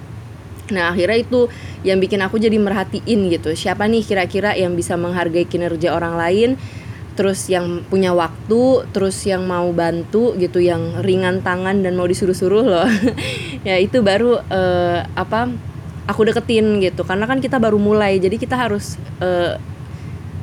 Nah 0.72 0.92
akhirnya 0.92 1.20
itu 1.20 1.48
yang 1.84 2.00
bikin 2.00 2.20
aku 2.24 2.40
jadi 2.40 2.56
merhatiin 2.56 3.28
gitu. 3.32 3.52
Siapa 3.52 3.84
nih 3.88 4.04
kira-kira 4.04 4.56
yang 4.56 4.72
bisa 4.76 4.96
menghargai 4.96 5.44
kinerja 5.44 5.92
orang 5.92 6.16
lain 6.16 6.50
terus 7.18 7.50
yang 7.50 7.82
punya 7.90 8.14
waktu 8.14 8.86
terus 8.94 9.18
yang 9.26 9.42
mau 9.42 9.66
bantu 9.74 10.38
gitu 10.38 10.62
yang 10.62 11.02
ringan 11.02 11.42
tangan 11.42 11.82
dan 11.82 11.98
mau 11.98 12.06
disuruh-suruh 12.06 12.62
loh. 12.62 12.86
Ya 13.66 13.74
itu 13.74 13.98
baru 14.06 14.38
uh, 14.38 15.02
apa 15.18 15.50
aku 16.06 16.30
deketin 16.30 16.78
gitu. 16.78 17.02
Karena 17.02 17.26
kan 17.26 17.42
kita 17.42 17.58
baru 17.58 17.74
mulai 17.74 18.22
jadi 18.22 18.38
kita 18.38 18.54
harus 18.54 18.94
uh, 19.18 19.58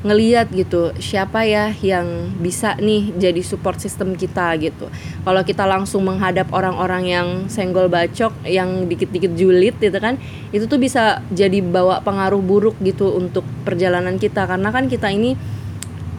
ngeliat 0.05 0.53
gitu 0.53 0.93
siapa 1.01 1.49
ya 1.49 1.73
yang 1.81 2.29
bisa 2.37 2.77
nih 2.77 3.09
jadi 3.17 3.41
support 3.41 3.79
system 3.79 4.13
kita 4.19 4.53
gitu. 4.59 4.91
Kalau 5.25 5.41
kita 5.41 5.65
langsung 5.65 6.05
menghadap 6.05 6.53
orang-orang 6.53 7.03
yang 7.09 7.27
senggol 7.49 7.89
bacok 7.89 8.35
yang 8.45 8.85
dikit-dikit 8.85 9.33
julid 9.33 9.79
gitu 9.81 9.97
kan 9.97 10.21
itu 10.53 10.69
tuh 10.69 10.77
bisa 10.77 11.25
jadi 11.33 11.63
bawa 11.63 12.05
pengaruh 12.05 12.43
buruk 12.43 12.77
gitu 12.85 13.15
untuk 13.15 13.47
perjalanan 13.65 14.21
kita. 14.21 14.45
Karena 14.45 14.69
kan 14.69 14.85
kita 14.85 15.09
ini 15.09 15.54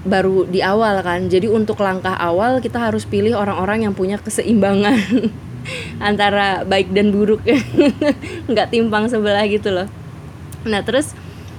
baru 0.06 0.46
di 0.46 0.62
awal 0.62 1.02
kan. 1.02 1.26
Jadi 1.26 1.50
untuk 1.50 1.82
langkah 1.82 2.14
awal 2.14 2.62
kita 2.62 2.78
harus 2.78 3.04
pilih 3.04 3.34
orang-orang 3.34 3.84
yang 3.84 3.94
punya 3.94 4.16
keseimbangan 4.16 4.96
antara 6.08 6.62
baik 6.62 6.94
dan 6.94 7.10
buruk. 7.10 7.42
Nggak 8.50 8.70
timpang 8.70 9.10
sebelah 9.10 9.44
gitu 9.50 9.74
loh. 9.74 9.90
Nah 10.64 10.82
terus 10.86 11.12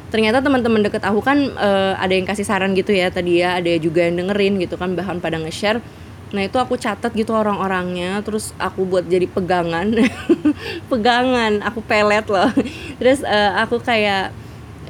ternyata 0.07 0.39
teman-teman 0.39 0.87
deket 0.87 1.03
aku 1.03 1.19
kan 1.19 1.51
uh, 1.59 1.99
ada 1.99 2.15
yang 2.15 2.23
kasih 2.23 2.47
saran 2.47 2.71
gitu 2.71 2.95
ya 2.95 3.11
tadi 3.11 3.43
ya 3.43 3.59
ada 3.59 3.75
juga 3.75 4.07
yang 4.07 4.23
dengerin 4.23 4.55
gitu 4.63 4.79
kan 4.79 4.95
bahan 4.95 5.19
pada 5.19 5.37
nge-share. 5.37 5.83
Nah 6.31 6.43
itu 6.43 6.59
aku 6.59 6.75
catat 6.75 7.15
gitu 7.15 7.31
orang-orangnya 7.31 8.19
terus 8.23 8.51
aku 8.59 8.83
buat 8.83 9.07
jadi 9.07 9.27
pegangan. 9.31 9.95
Pegangan 10.91 11.63
aku 11.63 11.79
pelet 11.83 12.27
loh. 12.27 12.51
Terus 12.99 13.23
uh, 13.23 13.63
aku 13.63 13.79
kayak 13.79 14.35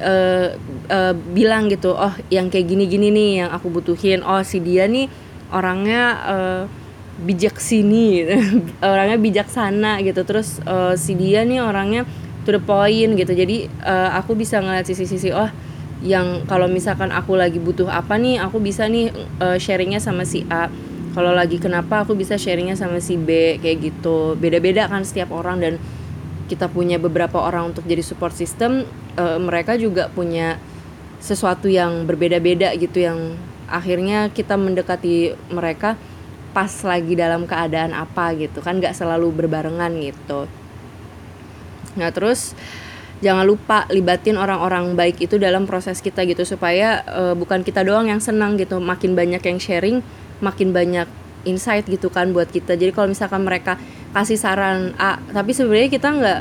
uh, 0.00 0.54
uh, 0.88 1.14
bilang 1.34 1.68
gitu 1.68 1.94
oh 1.94 2.14
yang 2.32 2.48
kayak 2.48 2.70
gini-gini 2.70 3.10
nih 3.12 3.30
yang 3.44 3.50
aku 3.52 3.70
butuhin. 3.70 4.24
Oh 4.24 4.40
si 4.42 4.62
dia 4.62 4.86
nih 4.86 5.06
orangnya 5.50 6.02
uh, 6.26 6.62
bijak 7.18 7.58
sini 7.58 8.24
orangnya 8.84 9.18
bijaksana 9.18 10.02
gitu. 10.02 10.22
Terus 10.24 10.62
uh, 10.64 10.94
si 10.94 11.18
dia 11.18 11.42
nih 11.44 11.62
orangnya 11.62 12.06
to 12.46 12.54
the 12.54 12.62
point 12.62 13.14
gitu. 13.18 13.32
Jadi 13.34 13.68
uh, 13.84 14.16
aku 14.16 14.38
bisa 14.38 14.62
ngeliat 14.62 14.86
sisi-sisi 14.86 15.34
oh 15.34 15.50
yang 15.98 16.46
kalau 16.46 16.70
misalkan 16.70 17.10
aku 17.10 17.34
lagi 17.34 17.58
butuh 17.58 17.90
apa 17.90 18.14
nih 18.14 18.38
aku 18.38 18.62
bisa 18.62 18.86
nih 18.86 19.10
uh, 19.42 19.58
sharingnya 19.58 19.98
sama 19.98 20.22
si 20.22 20.46
A. 20.48 20.70
Kalau 21.12 21.34
lagi 21.34 21.58
kenapa 21.58 22.06
aku 22.06 22.14
bisa 22.14 22.38
sharingnya 22.38 22.78
sama 22.78 23.02
si 23.02 23.18
B 23.18 23.58
kayak 23.58 23.78
gitu. 23.82 24.38
Beda-beda 24.38 24.86
kan 24.86 25.02
setiap 25.02 25.34
orang 25.34 25.58
dan 25.58 25.74
kita 26.48 26.70
punya 26.70 26.96
beberapa 26.96 27.42
orang 27.42 27.74
untuk 27.74 27.84
jadi 27.84 28.00
support 28.00 28.32
system 28.32 28.88
uh, 29.18 29.38
mereka 29.42 29.74
juga 29.74 30.06
punya 30.06 30.62
sesuatu 31.18 31.66
yang 31.66 32.06
berbeda-beda 32.06 32.70
gitu 32.78 33.02
yang 33.02 33.34
akhirnya 33.66 34.30
kita 34.30 34.54
mendekati 34.54 35.34
mereka 35.50 35.98
pas 36.54 36.70
lagi 36.86 37.18
dalam 37.18 37.44
keadaan 37.44 37.92
apa 37.92 38.32
gitu. 38.38 38.62
Kan 38.62 38.78
nggak 38.78 38.94
selalu 38.94 39.34
berbarengan 39.34 39.92
gitu. 39.98 40.46
Nah 41.98 42.14
terus 42.14 42.54
jangan 43.18 43.42
lupa 43.42 43.84
libatin 43.90 44.38
orang-orang 44.38 44.94
baik 44.94 45.18
itu 45.18 45.42
dalam 45.42 45.66
proses 45.66 45.98
kita 45.98 46.22
gitu 46.22 46.46
supaya 46.46 47.02
uh, 47.10 47.34
bukan 47.34 47.66
kita 47.66 47.82
doang 47.82 48.08
yang 48.08 48.22
senang 48.22 48.54
gitu. 48.56 48.78
Makin 48.78 49.18
banyak 49.18 49.42
yang 49.42 49.58
sharing 49.58 50.00
makin 50.38 50.70
banyak 50.70 51.10
insight 51.42 51.84
gitu 51.90 52.08
kan 52.08 52.30
buat 52.30 52.48
kita. 52.48 52.78
Jadi 52.78 52.94
kalau 52.94 53.10
misalkan 53.10 53.42
mereka 53.42 53.74
kasih 54.14 54.38
saran 54.38 54.94
A 54.96 55.18
tapi 55.34 55.52
sebenarnya 55.52 55.90
kita 55.92 56.08
nggak 56.08 56.40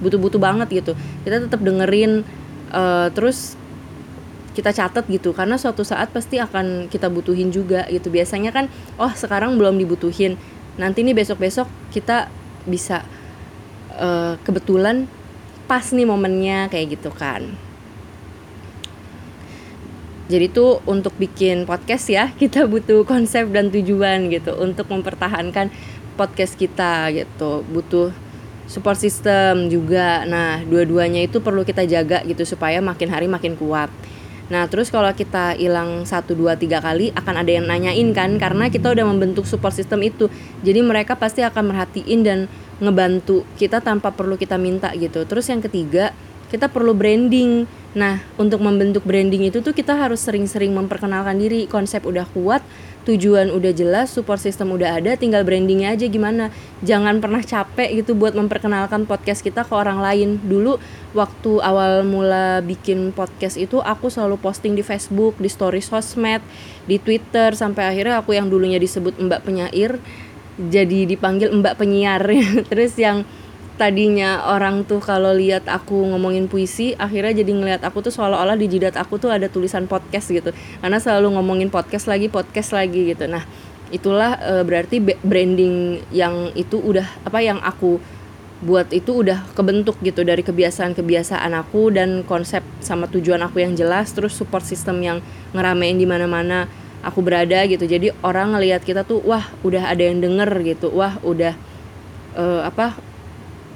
butuh-butuh 0.00 0.40
banget 0.40 0.82
gitu. 0.82 0.92
Kita 1.22 1.44
tetap 1.46 1.60
dengerin 1.60 2.24
uh, 2.72 3.08
terus 3.12 3.54
kita 4.52 4.74
catat 4.74 5.06
gitu. 5.06 5.30
Karena 5.30 5.54
suatu 5.56 5.86
saat 5.86 6.10
pasti 6.10 6.42
akan 6.42 6.90
kita 6.90 7.06
butuhin 7.08 7.54
juga 7.54 7.86
gitu. 7.88 8.10
Biasanya 8.10 8.50
kan 8.50 8.66
oh 8.98 9.12
sekarang 9.12 9.56
belum 9.60 9.78
dibutuhin. 9.78 10.34
Nanti 10.80 11.04
nih 11.06 11.14
besok-besok 11.14 11.68
kita 11.94 12.32
bisa 12.66 13.06
uh, 13.96 14.34
kebetulan 14.42 15.06
pas 15.70 15.86
nih 15.94 16.08
momennya 16.08 16.66
kayak 16.66 16.98
gitu 16.98 17.14
kan. 17.14 17.46
Jadi 20.30 20.46
tuh 20.46 20.78
untuk 20.86 21.10
bikin 21.18 21.66
podcast 21.66 22.06
ya 22.06 22.30
kita 22.40 22.66
butuh 22.66 23.02
konsep 23.06 23.50
dan 23.50 23.70
tujuan 23.70 24.30
gitu. 24.30 24.54
Untuk 24.58 24.90
mempertahankan 24.90 25.70
podcast 26.18 26.54
kita 26.58 27.10
gitu. 27.14 27.62
Butuh 27.66 28.29
support 28.70 28.94
system 28.94 29.66
juga 29.66 30.22
nah 30.30 30.62
dua-duanya 30.62 31.26
itu 31.26 31.42
perlu 31.42 31.66
kita 31.66 31.82
jaga 31.90 32.22
gitu 32.22 32.46
supaya 32.46 32.78
makin 32.78 33.10
hari 33.10 33.26
makin 33.26 33.58
kuat 33.58 33.90
Nah 34.50 34.66
terus 34.66 34.90
kalau 34.90 35.08
kita 35.14 35.54
hilang 35.54 36.02
satu 36.02 36.34
dua 36.34 36.58
tiga 36.58 36.82
kali 36.82 37.14
akan 37.14 37.34
ada 37.38 37.50
yang 37.54 37.70
nanyain 37.70 38.10
kan 38.10 38.34
karena 38.36 38.66
kita 38.66 38.90
udah 38.90 39.06
membentuk 39.06 39.46
support 39.46 39.70
system 39.70 40.02
itu. 40.02 40.26
Jadi 40.66 40.82
mereka 40.82 41.14
pasti 41.14 41.46
akan 41.46 41.70
merhatiin 41.70 42.20
dan 42.26 42.38
ngebantu 42.82 43.46
kita 43.54 43.78
tanpa 43.78 44.10
perlu 44.10 44.34
kita 44.34 44.58
minta 44.58 44.90
gitu. 44.98 45.22
Terus 45.22 45.46
yang 45.46 45.62
ketiga 45.62 46.10
kita 46.50 46.66
perlu 46.66 46.98
branding. 46.98 47.70
Nah 47.94 48.18
untuk 48.42 48.58
membentuk 48.58 49.06
branding 49.06 49.46
itu 49.46 49.62
tuh 49.62 49.70
kita 49.70 49.94
harus 49.94 50.18
sering-sering 50.18 50.74
memperkenalkan 50.74 51.38
diri. 51.38 51.70
Konsep 51.70 52.02
udah 52.02 52.26
kuat, 52.34 52.66
tujuan 53.08 53.48
udah 53.48 53.72
jelas, 53.72 54.12
support 54.12 54.36
system 54.36 54.76
udah 54.76 55.00
ada, 55.00 55.16
tinggal 55.16 55.40
brandingnya 55.44 55.96
aja 55.96 56.04
gimana. 56.06 56.52
Jangan 56.84 57.18
pernah 57.18 57.40
capek 57.40 58.04
gitu 58.04 58.12
buat 58.12 58.36
memperkenalkan 58.36 59.08
podcast 59.08 59.40
kita 59.40 59.64
ke 59.64 59.72
orang 59.72 60.04
lain. 60.04 60.36
Dulu 60.44 60.76
waktu 61.16 61.52
awal 61.64 62.04
mula 62.04 62.60
bikin 62.60 63.16
podcast 63.16 63.56
itu 63.56 63.80
aku 63.80 64.12
selalu 64.12 64.36
posting 64.36 64.76
di 64.76 64.84
Facebook, 64.84 65.40
di 65.40 65.48
story 65.48 65.80
sosmed, 65.80 66.44
di 66.84 67.00
Twitter 67.00 67.56
sampai 67.56 67.88
akhirnya 67.88 68.20
aku 68.20 68.36
yang 68.36 68.52
dulunya 68.52 68.76
disebut 68.76 69.16
Mbak 69.16 69.40
penyair 69.48 69.96
jadi 70.60 71.08
dipanggil 71.08 71.48
Mbak 71.56 71.74
penyiar. 71.80 72.20
Terus 72.70 72.92
yang 73.00 73.24
tadinya 73.80 74.44
orang 74.52 74.84
tuh 74.84 75.00
kalau 75.00 75.32
lihat 75.32 75.64
aku 75.64 76.12
ngomongin 76.12 76.52
puisi 76.52 76.92
akhirnya 77.00 77.40
jadi 77.40 77.48
ngelihat 77.56 77.80
aku 77.80 78.04
tuh 78.04 78.12
seolah-olah 78.12 78.60
di 78.60 78.68
jidat 78.68 79.00
aku 79.00 79.16
tuh 79.16 79.32
ada 79.32 79.48
tulisan 79.48 79.88
podcast 79.88 80.28
gitu. 80.28 80.52
Karena 80.52 81.00
selalu 81.00 81.40
ngomongin 81.40 81.72
podcast 81.72 82.04
lagi 82.04 82.28
podcast 82.28 82.76
lagi 82.76 83.16
gitu. 83.16 83.24
Nah 83.24 83.48
itulah 83.88 84.36
e, 84.36 84.52
berarti 84.68 85.00
branding 85.00 86.04
yang 86.12 86.52
itu 86.52 86.76
udah 86.76 87.08
apa 87.24 87.40
yang 87.40 87.56
aku 87.64 87.96
buat 88.60 88.92
itu 88.92 89.24
udah 89.24 89.48
kebentuk 89.56 89.96
gitu 90.04 90.20
dari 90.20 90.44
kebiasaan-kebiasaan 90.44 91.56
aku 91.56 91.88
dan 91.96 92.20
konsep 92.28 92.60
sama 92.84 93.08
tujuan 93.08 93.40
aku 93.40 93.64
yang 93.64 93.72
jelas 93.72 94.12
terus 94.12 94.36
support 94.36 94.60
system 94.60 95.00
yang 95.00 95.24
ngeramein 95.56 95.96
di 95.96 96.04
mana-mana 96.04 96.68
aku 97.00 97.24
berada 97.24 97.64
gitu. 97.64 97.88
Jadi 97.88 98.12
orang 98.20 98.52
ngelihat 98.52 98.84
kita 98.84 99.08
tuh 99.08 99.24
wah 99.24 99.48
udah 99.64 99.88
ada 99.88 100.04
yang 100.04 100.20
denger 100.20 100.52
gitu. 100.68 100.92
Wah 100.92 101.16
udah 101.24 101.56
uh, 102.36 102.68
apa 102.68 103.09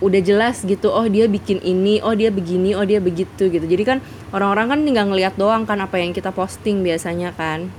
udah 0.04 0.20
jelas 0.20 0.60
gitu 0.68 0.92
oh 0.92 1.08
dia 1.08 1.24
bikin 1.24 1.64
ini 1.64 2.04
oh 2.04 2.12
dia 2.12 2.28
begini 2.28 2.76
oh 2.76 2.84
dia 2.84 3.00
begitu 3.00 3.48
gitu. 3.48 3.64
Jadi 3.64 3.82
kan 3.88 3.98
orang-orang 4.36 4.76
kan 4.76 4.78
tinggal 4.84 5.08
ngelihat 5.08 5.34
doang 5.40 5.64
kan 5.64 5.80
apa 5.80 5.96
yang 5.96 6.12
kita 6.12 6.28
posting 6.28 6.84
biasanya 6.84 7.32
kan. 7.32 7.72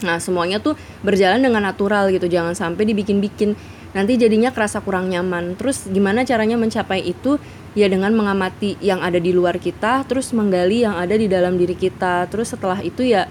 Nah 0.00 0.16
semuanya 0.16 0.58
tuh 0.64 0.74
berjalan 1.04 1.44
dengan 1.44 1.60
natural 1.60 2.08
gitu 2.08 2.24
jangan 2.26 2.56
sampai 2.56 2.88
dibikin-bikin. 2.88 3.52
Nanti 3.92 4.16
jadinya 4.16 4.48
kerasa 4.48 4.80
kurang 4.80 5.12
nyaman. 5.12 5.60
Terus 5.60 5.84
gimana 5.92 6.24
caranya 6.24 6.56
mencapai 6.56 7.04
itu? 7.04 7.36
Ya 7.72 7.88
dengan 7.88 8.12
mengamati 8.12 8.76
yang 8.84 9.00
ada 9.00 9.16
di 9.16 9.32
luar 9.32 9.56
kita 9.56 10.04
terus 10.04 10.36
menggali 10.36 10.84
yang 10.84 10.96
ada 10.96 11.16
di 11.16 11.28
dalam 11.28 11.60
diri 11.60 11.76
kita. 11.76 12.28
Terus 12.32 12.52
setelah 12.52 12.80
itu 12.80 13.04
ya 13.04 13.28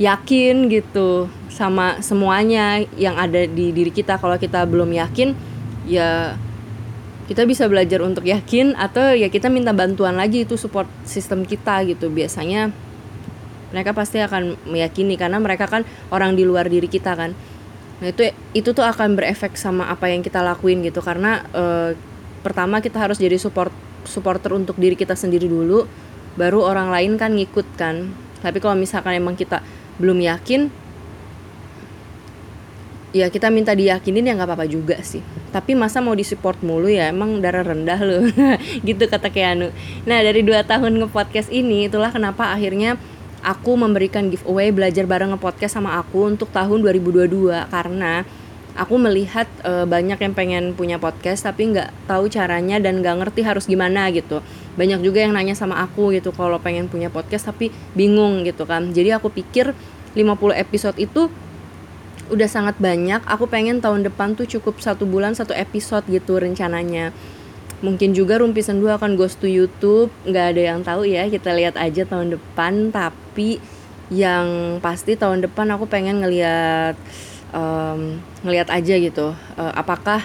yakin 0.00 0.70
gitu 0.72 1.28
sama 1.50 2.00
semuanya 2.00 2.82
yang 2.94 3.18
ada 3.18 3.46
di 3.46 3.74
diri 3.74 3.90
kita. 3.90 4.18
Kalau 4.18 4.38
kita 4.38 4.62
belum 4.66 4.90
yakin 4.94 5.34
ya 5.86 6.34
kita 7.30 7.46
bisa 7.46 7.70
belajar 7.70 8.02
untuk 8.02 8.26
yakin 8.26 8.74
atau 8.74 9.14
ya 9.14 9.30
kita 9.30 9.46
minta 9.46 9.70
bantuan 9.70 10.18
lagi 10.18 10.42
itu 10.42 10.58
support 10.58 10.90
sistem 11.06 11.46
kita 11.46 11.86
gitu. 11.86 12.10
Biasanya 12.10 12.74
mereka 13.70 13.94
pasti 13.94 14.18
akan 14.18 14.58
meyakini 14.66 15.14
karena 15.14 15.38
mereka 15.38 15.70
kan 15.70 15.86
orang 16.10 16.34
di 16.34 16.42
luar 16.42 16.66
diri 16.66 16.90
kita 16.90 17.14
kan. 17.14 17.30
Nah 18.02 18.08
itu 18.10 18.34
itu 18.50 18.74
tuh 18.74 18.82
akan 18.82 19.14
berefek 19.14 19.54
sama 19.54 19.86
apa 19.86 20.10
yang 20.10 20.26
kita 20.26 20.42
lakuin 20.42 20.82
gitu. 20.82 20.98
Karena 20.98 21.46
e, 21.54 21.94
pertama 22.42 22.82
kita 22.82 22.98
harus 22.98 23.22
jadi 23.22 23.38
support 23.38 23.70
supporter 24.02 24.50
untuk 24.50 24.74
diri 24.74 24.98
kita 24.98 25.14
sendiri 25.14 25.46
dulu 25.46 25.86
baru 26.34 26.66
orang 26.66 26.90
lain 26.90 27.14
kan 27.14 27.30
ngikut 27.30 27.78
kan. 27.78 28.10
Tapi 28.42 28.58
kalau 28.58 28.74
misalkan 28.74 29.14
emang 29.14 29.38
kita 29.38 29.62
belum 30.02 30.18
yakin 30.18 30.66
ya 33.10 33.26
kita 33.26 33.50
minta 33.50 33.74
diyakinin 33.74 34.26
ya 34.26 34.32
nggak 34.38 34.48
apa-apa 34.50 34.66
juga 34.70 34.98
sih. 35.02 35.22
Tapi 35.50 35.74
masa 35.74 35.98
mau 35.98 36.14
disupport 36.14 36.58
mulu 36.62 36.86
ya 36.86 37.10
emang 37.10 37.42
darah 37.42 37.66
rendah 37.66 38.00
loh. 38.00 38.22
Gitu 38.86 39.02
kata 39.10 39.30
Keanu. 39.30 39.74
Nah 40.06 40.18
dari 40.22 40.46
dua 40.46 40.62
tahun 40.62 40.98
nge-podcast 41.02 41.50
ini 41.50 41.90
itulah 41.90 42.14
kenapa 42.14 42.54
akhirnya 42.54 42.96
aku 43.40 43.74
memberikan 43.74 44.28
giveaway 44.28 44.70
belajar 44.70 45.08
bareng 45.08 45.34
nge-podcast 45.34 45.80
sama 45.80 45.96
aku 45.98 46.28
untuk 46.28 46.52
tahun 46.52 46.84
2022 46.84 47.72
karena 47.72 48.22
aku 48.76 48.94
melihat 49.00 49.48
e, 49.64 49.84
banyak 49.88 50.18
yang 50.20 50.34
pengen 50.36 50.64
punya 50.76 51.00
podcast 51.00 51.48
tapi 51.48 51.74
nggak 51.74 51.90
tahu 52.06 52.30
caranya 52.30 52.78
dan 52.78 53.02
nggak 53.02 53.26
ngerti 53.26 53.40
harus 53.42 53.66
gimana 53.66 54.06
gitu. 54.14 54.44
Banyak 54.78 55.02
juga 55.02 55.24
yang 55.26 55.34
nanya 55.34 55.58
sama 55.58 55.82
aku 55.82 56.14
gitu 56.14 56.30
kalau 56.30 56.62
pengen 56.62 56.86
punya 56.86 57.10
podcast 57.10 57.50
tapi 57.50 57.74
bingung 57.96 58.46
gitu 58.46 58.68
kan. 58.68 58.94
Jadi 58.94 59.10
aku 59.10 59.32
pikir 59.32 59.74
50 60.14 60.54
episode 60.54 60.96
itu 60.98 61.30
udah 62.30 62.48
sangat 62.48 62.78
banyak. 62.78 63.20
Aku 63.26 63.50
pengen 63.50 63.82
tahun 63.82 64.06
depan 64.06 64.38
tuh 64.38 64.46
cukup 64.46 64.78
satu 64.78 65.04
bulan 65.04 65.34
satu 65.34 65.52
episode 65.52 66.06
gitu 66.06 66.38
rencananya. 66.38 67.10
Mungkin 67.80 68.12
juga 68.12 68.38
Rumpi 68.38 68.62
Sendu 68.62 68.88
akan 68.88 69.18
ghost 69.18 69.42
to 69.42 69.50
YouTube. 69.50 70.08
Nggak 70.24 70.46
ada 70.56 70.62
yang 70.62 70.80
tahu 70.86 71.02
ya 71.08 71.26
kita 71.26 71.50
lihat 71.52 71.74
aja 71.76 72.06
tahun 72.06 72.38
depan. 72.38 72.94
Tapi 72.94 73.58
yang 74.12 74.78
pasti 74.78 75.18
tahun 75.18 75.42
depan 75.44 75.66
aku 75.74 75.90
pengen 75.90 76.22
ngelihat 76.22 76.94
um, 77.50 78.22
ngelihat 78.46 78.70
aja 78.70 78.94
gitu. 78.96 79.34
Uh, 79.58 79.72
apakah 79.74 80.22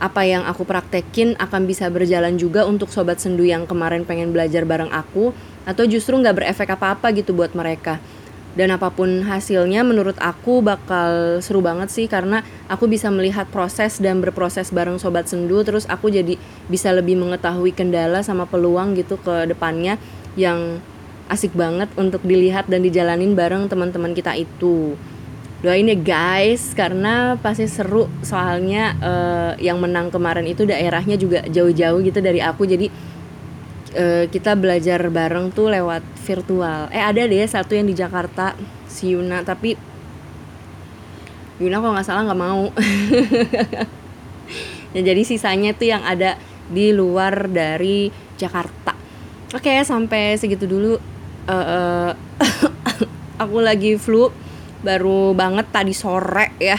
apa 0.00 0.24
yang 0.24 0.48
aku 0.48 0.64
praktekin 0.64 1.36
akan 1.36 1.68
bisa 1.68 1.92
berjalan 1.92 2.40
juga 2.40 2.64
untuk 2.64 2.88
sobat 2.88 3.20
sendu 3.20 3.44
yang 3.44 3.68
kemarin 3.68 4.02
pengen 4.08 4.32
belajar 4.32 4.64
bareng 4.64 4.90
aku? 4.90 5.36
Atau 5.68 5.84
justru 5.84 6.16
nggak 6.16 6.40
berefek 6.40 6.72
apa-apa 6.72 7.12
gitu 7.12 7.36
buat 7.36 7.52
mereka 7.52 8.00
dan 8.58 8.74
apa 8.74 8.90
pun 8.90 9.22
hasilnya 9.22 9.86
menurut 9.86 10.18
aku 10.18 10.58
bakal 10.58 11.38
seru 11.38 11.62
banget 11.62 11.88
sih 11.90 12.06
karena 12.10 12.42
aku 12.66 12.90
bisa 12.90 13.06
melihat 13.08 13.46
proses 13.46 14.02
dan 14.02 14.18
berproses 14.18 14.74
bareng 14.74 14.98
sobat 14.98 15.30
sendu 15.30 15.62
terus 15.62 15.86
aku 15.86 16.10
jadi 16.10 16.34
bisa 16.66 16.90
lebih 16.90 17.14
mengetahui 17.18 17.70
kendala 17.70 18.26
sama 18.26 18.50
peluang 18.50 18.98
gitu 18.98 19.20
ke 19.22 19.46
depannya 19.46 20.02
yang 20.34 20.82
asik 21.30 21.54
banget 21.54 21.86
untuk 21.94 22.26
dilihat 22.26 22.66
dan 22.66 22.82
dijalanin 22.82 23.38
bareng 23.38 23.70
teman-teman 23.70 24.10
kita 24.12 24.34
itu. 24.34 24.98
Doain 25.60 25.86
ya 25.86 25.94
guys 25.94 26.72
karena 26.72 27.36
pasti 27.36 27.68
seru 27.68 28.08
soalnya 28.24 28.96
uh, 28.98 29.52
yang 29.60 29.76
menang 29.76 30.08
kemarin 30.08 30.48
itu 30.48 30.64
daerahnya 30.64 31.20
juga 31.20 31.44
jauh-jauh 31.46 32.00
gitu 32.02 32.18
dari 32.18 32.42
aku. 32.42 32.66
Jadi 32.66 32.90
uh, 33.96 34.24
kita 34.30 34.54
belajar 34.54 35.00
bareng 35.10 35.50
tuh 35.54 35.70
lewat 35.70 36.02
virtual. 36.26 36.90
Eh 36.90 37.02
ada 37.02 37.26
deh 37.26 37.46
satu 37.46 37.74
yang 37.74 37.86
di 37.86 37.94
Jakarta 37.96 38.54
si 38.86 39.14
Yuna 39.14 39.42
tapi 39.42 39.74
Yuna 41.60 41.76
kalau 41.78 41.92
nggak 41.92 42.06
salah 42.06 42.22
nggak 42.26 42.40
mau. 42.40 42.64
Ya 44.90 45.06
jadi 45.06 45.22
sisanya 45.22 45.70
tuh 45.70 45.86
yang 45.86 46.02
ada 46.02 46.34
di 46.66 46.90
luar 46.90 47.46
dari 47.46 48.10
Jakarta. 48.34 48.90
Oke 49.54 49.70
sampai 49.86 50.34
segitu 50.34 50.66
dulu. 50.66 50.98
Uh, 51.46 51.54
uh, 51.54 52.10
aku 53.42 53.62
lagi 53.62 53.94
flu 53.94 54.34
baru 54.82 55.30
banget 55.30 55.70
tadi 55.70 55.94
sore 55.94 56.58
ya. 56.58 56.74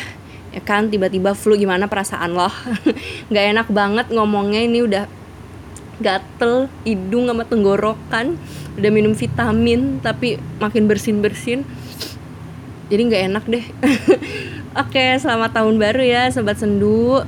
Ya 0.51 0.59
kan 0.59 0.91
tiba-tiba 0.91 1.31
flu 1.31 1.55
gimana 1.55 1.87
perasaan 1.87 2.35
lo? 2.35 2.51
Nggak 3.31 3.45
enak 3.55 3.67
banget 3.71 4.05
ngomongnya 4.11 4.59
ini 4.59 4.83
udah 4.83 5.07
gatel 6.01 6.67
hidung 6.83 7.29
sama 7.29 7.45
tenggorokan 7.45 8.35
udah 8.75 8.91
minum 8.91 9.13
vitamin 9.13 10.01
tapi 10.01 10.41
makin 10.57 10.89
bersin 10.89 11.21
bersin 11.21 11.61
jadi 12.91 13.07
nggak 13.07 13.23
enak 13.31 13.43
deh. 13.47 13.65
Oke 14.83 15.15
selamat 15.15 15.55
tahun 15.55 15.79
baru 15.79 16.03
ya 16.03 16.27
sobat 16.27 16.59
sendu. 16.59 17.23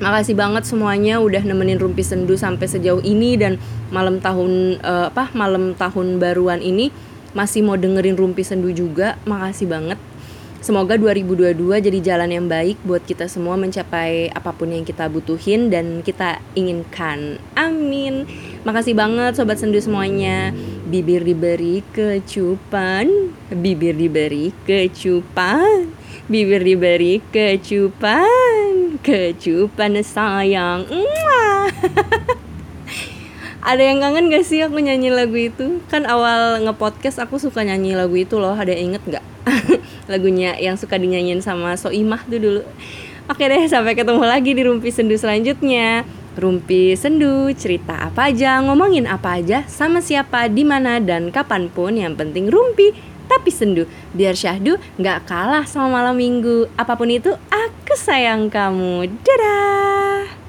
Makasih 0.00 0.32
banget 0.32 0.64
semuanya 0.64 1.20
udah 1.20 1.44
nemenin 1.44 1.76
rumpi 1.76 2.00
sendu 2.00 2.34
sampai 2.40 2.64
sejauh 2.64 3.04
ini 3.04 3.36
dan 3.36 3.60
malam 3.92 4.24
tahun 4.24 4.80
uh, 4.80 5.12
apa 5.12 5.28
malam 5.36 5.76
tahun 5.76 6.16
baruan 6.16 6.64
ini. 6.64 6.88
Masih 7.36 7.60
mau 7.60 7.76
dengerin 7.76 8.16
rumpi 8.16 8.40
sendu 8.40 8.72
juga 8.72 9.20
makasih 9.28 9.68
banget 9.68 10.00
Semoga 10.64 10.96
2022 10.96 11.60
jadi 11.76 11.98
jalan 12.00 12.32
yang 12.32 12.48
baik 12.48 12.80
buat 12.88 13.04
kita 13.04 13.28
semua 13.28 13.52
mencapai 13.52 14.32
apa 14.32 14.48
pun 14.56 14.72
yang 14.72 14.80
kita 14.80 15.12
butuhin 15.12 15.68
dan 15.68 16.00
kita 16.00 16.40
inginkan. 16.56 17.36
Amin. 17.52 18.24
Makasih 18.64 18.96
banget 18.96 19.36
sobat 19.36 19.60
sendu 19.60 19.76
semuanya. 19.76 20.56
Bibir 20.88 21.20
diberi 21.20 21.84
kecupan, 21.92 23.36
bibir 23.52 23.92
diberi 23.92 24.56
kecupan, 24.64 25.92
bibir 26.32 26.64
diberi 26.64 27.20
kecupan, 27.28 28.96
kecupan 29.04 30.00
sayang. 30.00 30.88
ada 33.68 33.82
yang 33.84 34.00
kangen 34.00 34.32
gak 34.32 34.48
sih 34.48 34.64
aku 34.64 34.80
nyanyi 34.80 35.12
lagu 35.12 35.36
itu? 35.36 35.84
Kan 35.92 36.08
awal 36.08 36.64
ngepodcast 36.64 37.20
aku 37.20 37.36
suka 37.36 37.68
nyanyi 37.68 37.92
lagu 37.92 38.16
itu 38.16 38.40
loh. 38.40 38.56
Ada 38.56 38.72
yang 38.72 38.96
inget 38.96 39.20
gak? 39.20 39.24
lagunya 40.10 40.56
yang 40.60 40.76
suka 40.76 40.96
dinyanyiin 41.00 41.40
sama 41.40 41.76
Soimah 41.78 42.22
tuh 42.28 42.40
dulu 42.40 42.62
Oke 43.24 43.48
deh, 43.48 43.64
sampai 43.72 43.96
ketemu 43.96 44.20
lagi 44.20 44.52
di 44.52 44.60
Rumpi 44.60 44.92
Sendu 44.92 45.16
selanjutnya. 45.16 46.04
Rumpi 46.36 46.92
Sendu, 46.92 47.48
cerita 47.56 47.96
apa 47.96 48.28
aja, 48.28 48.60
ngomongin 48.60 49.08
apa 49.08 49.40
aja, 49.40 49.64
sama 49.64 50.04
siapa, 50.04 50.44
di 50.52 50.60
mana 50.60 51.00
dan 51.00 51.32
kapan 51.32 51.72
pun. 51.72 51.96
Yang 51.96 52.20
penting 52.20 52.52
rumpi, 52.52 52.92
tapi 53.24 53.48
sendu. 53.48 53.88
Biar 54.12 54.36
syahdu 54.36 54.76
nggak 55.00 55.24
kalah 55.24 55.64
sama 55.64 55.88
malam 55.88 56.20
minggu. 56.20 56.68
Apa 56.76 57.00
pun 57.00 57.08
itu, 57.08 57.32
aku 57.48 57.94
sayang 57.96 58.52
kamu. 58.52 59.08
Dadah! 59.24 60.43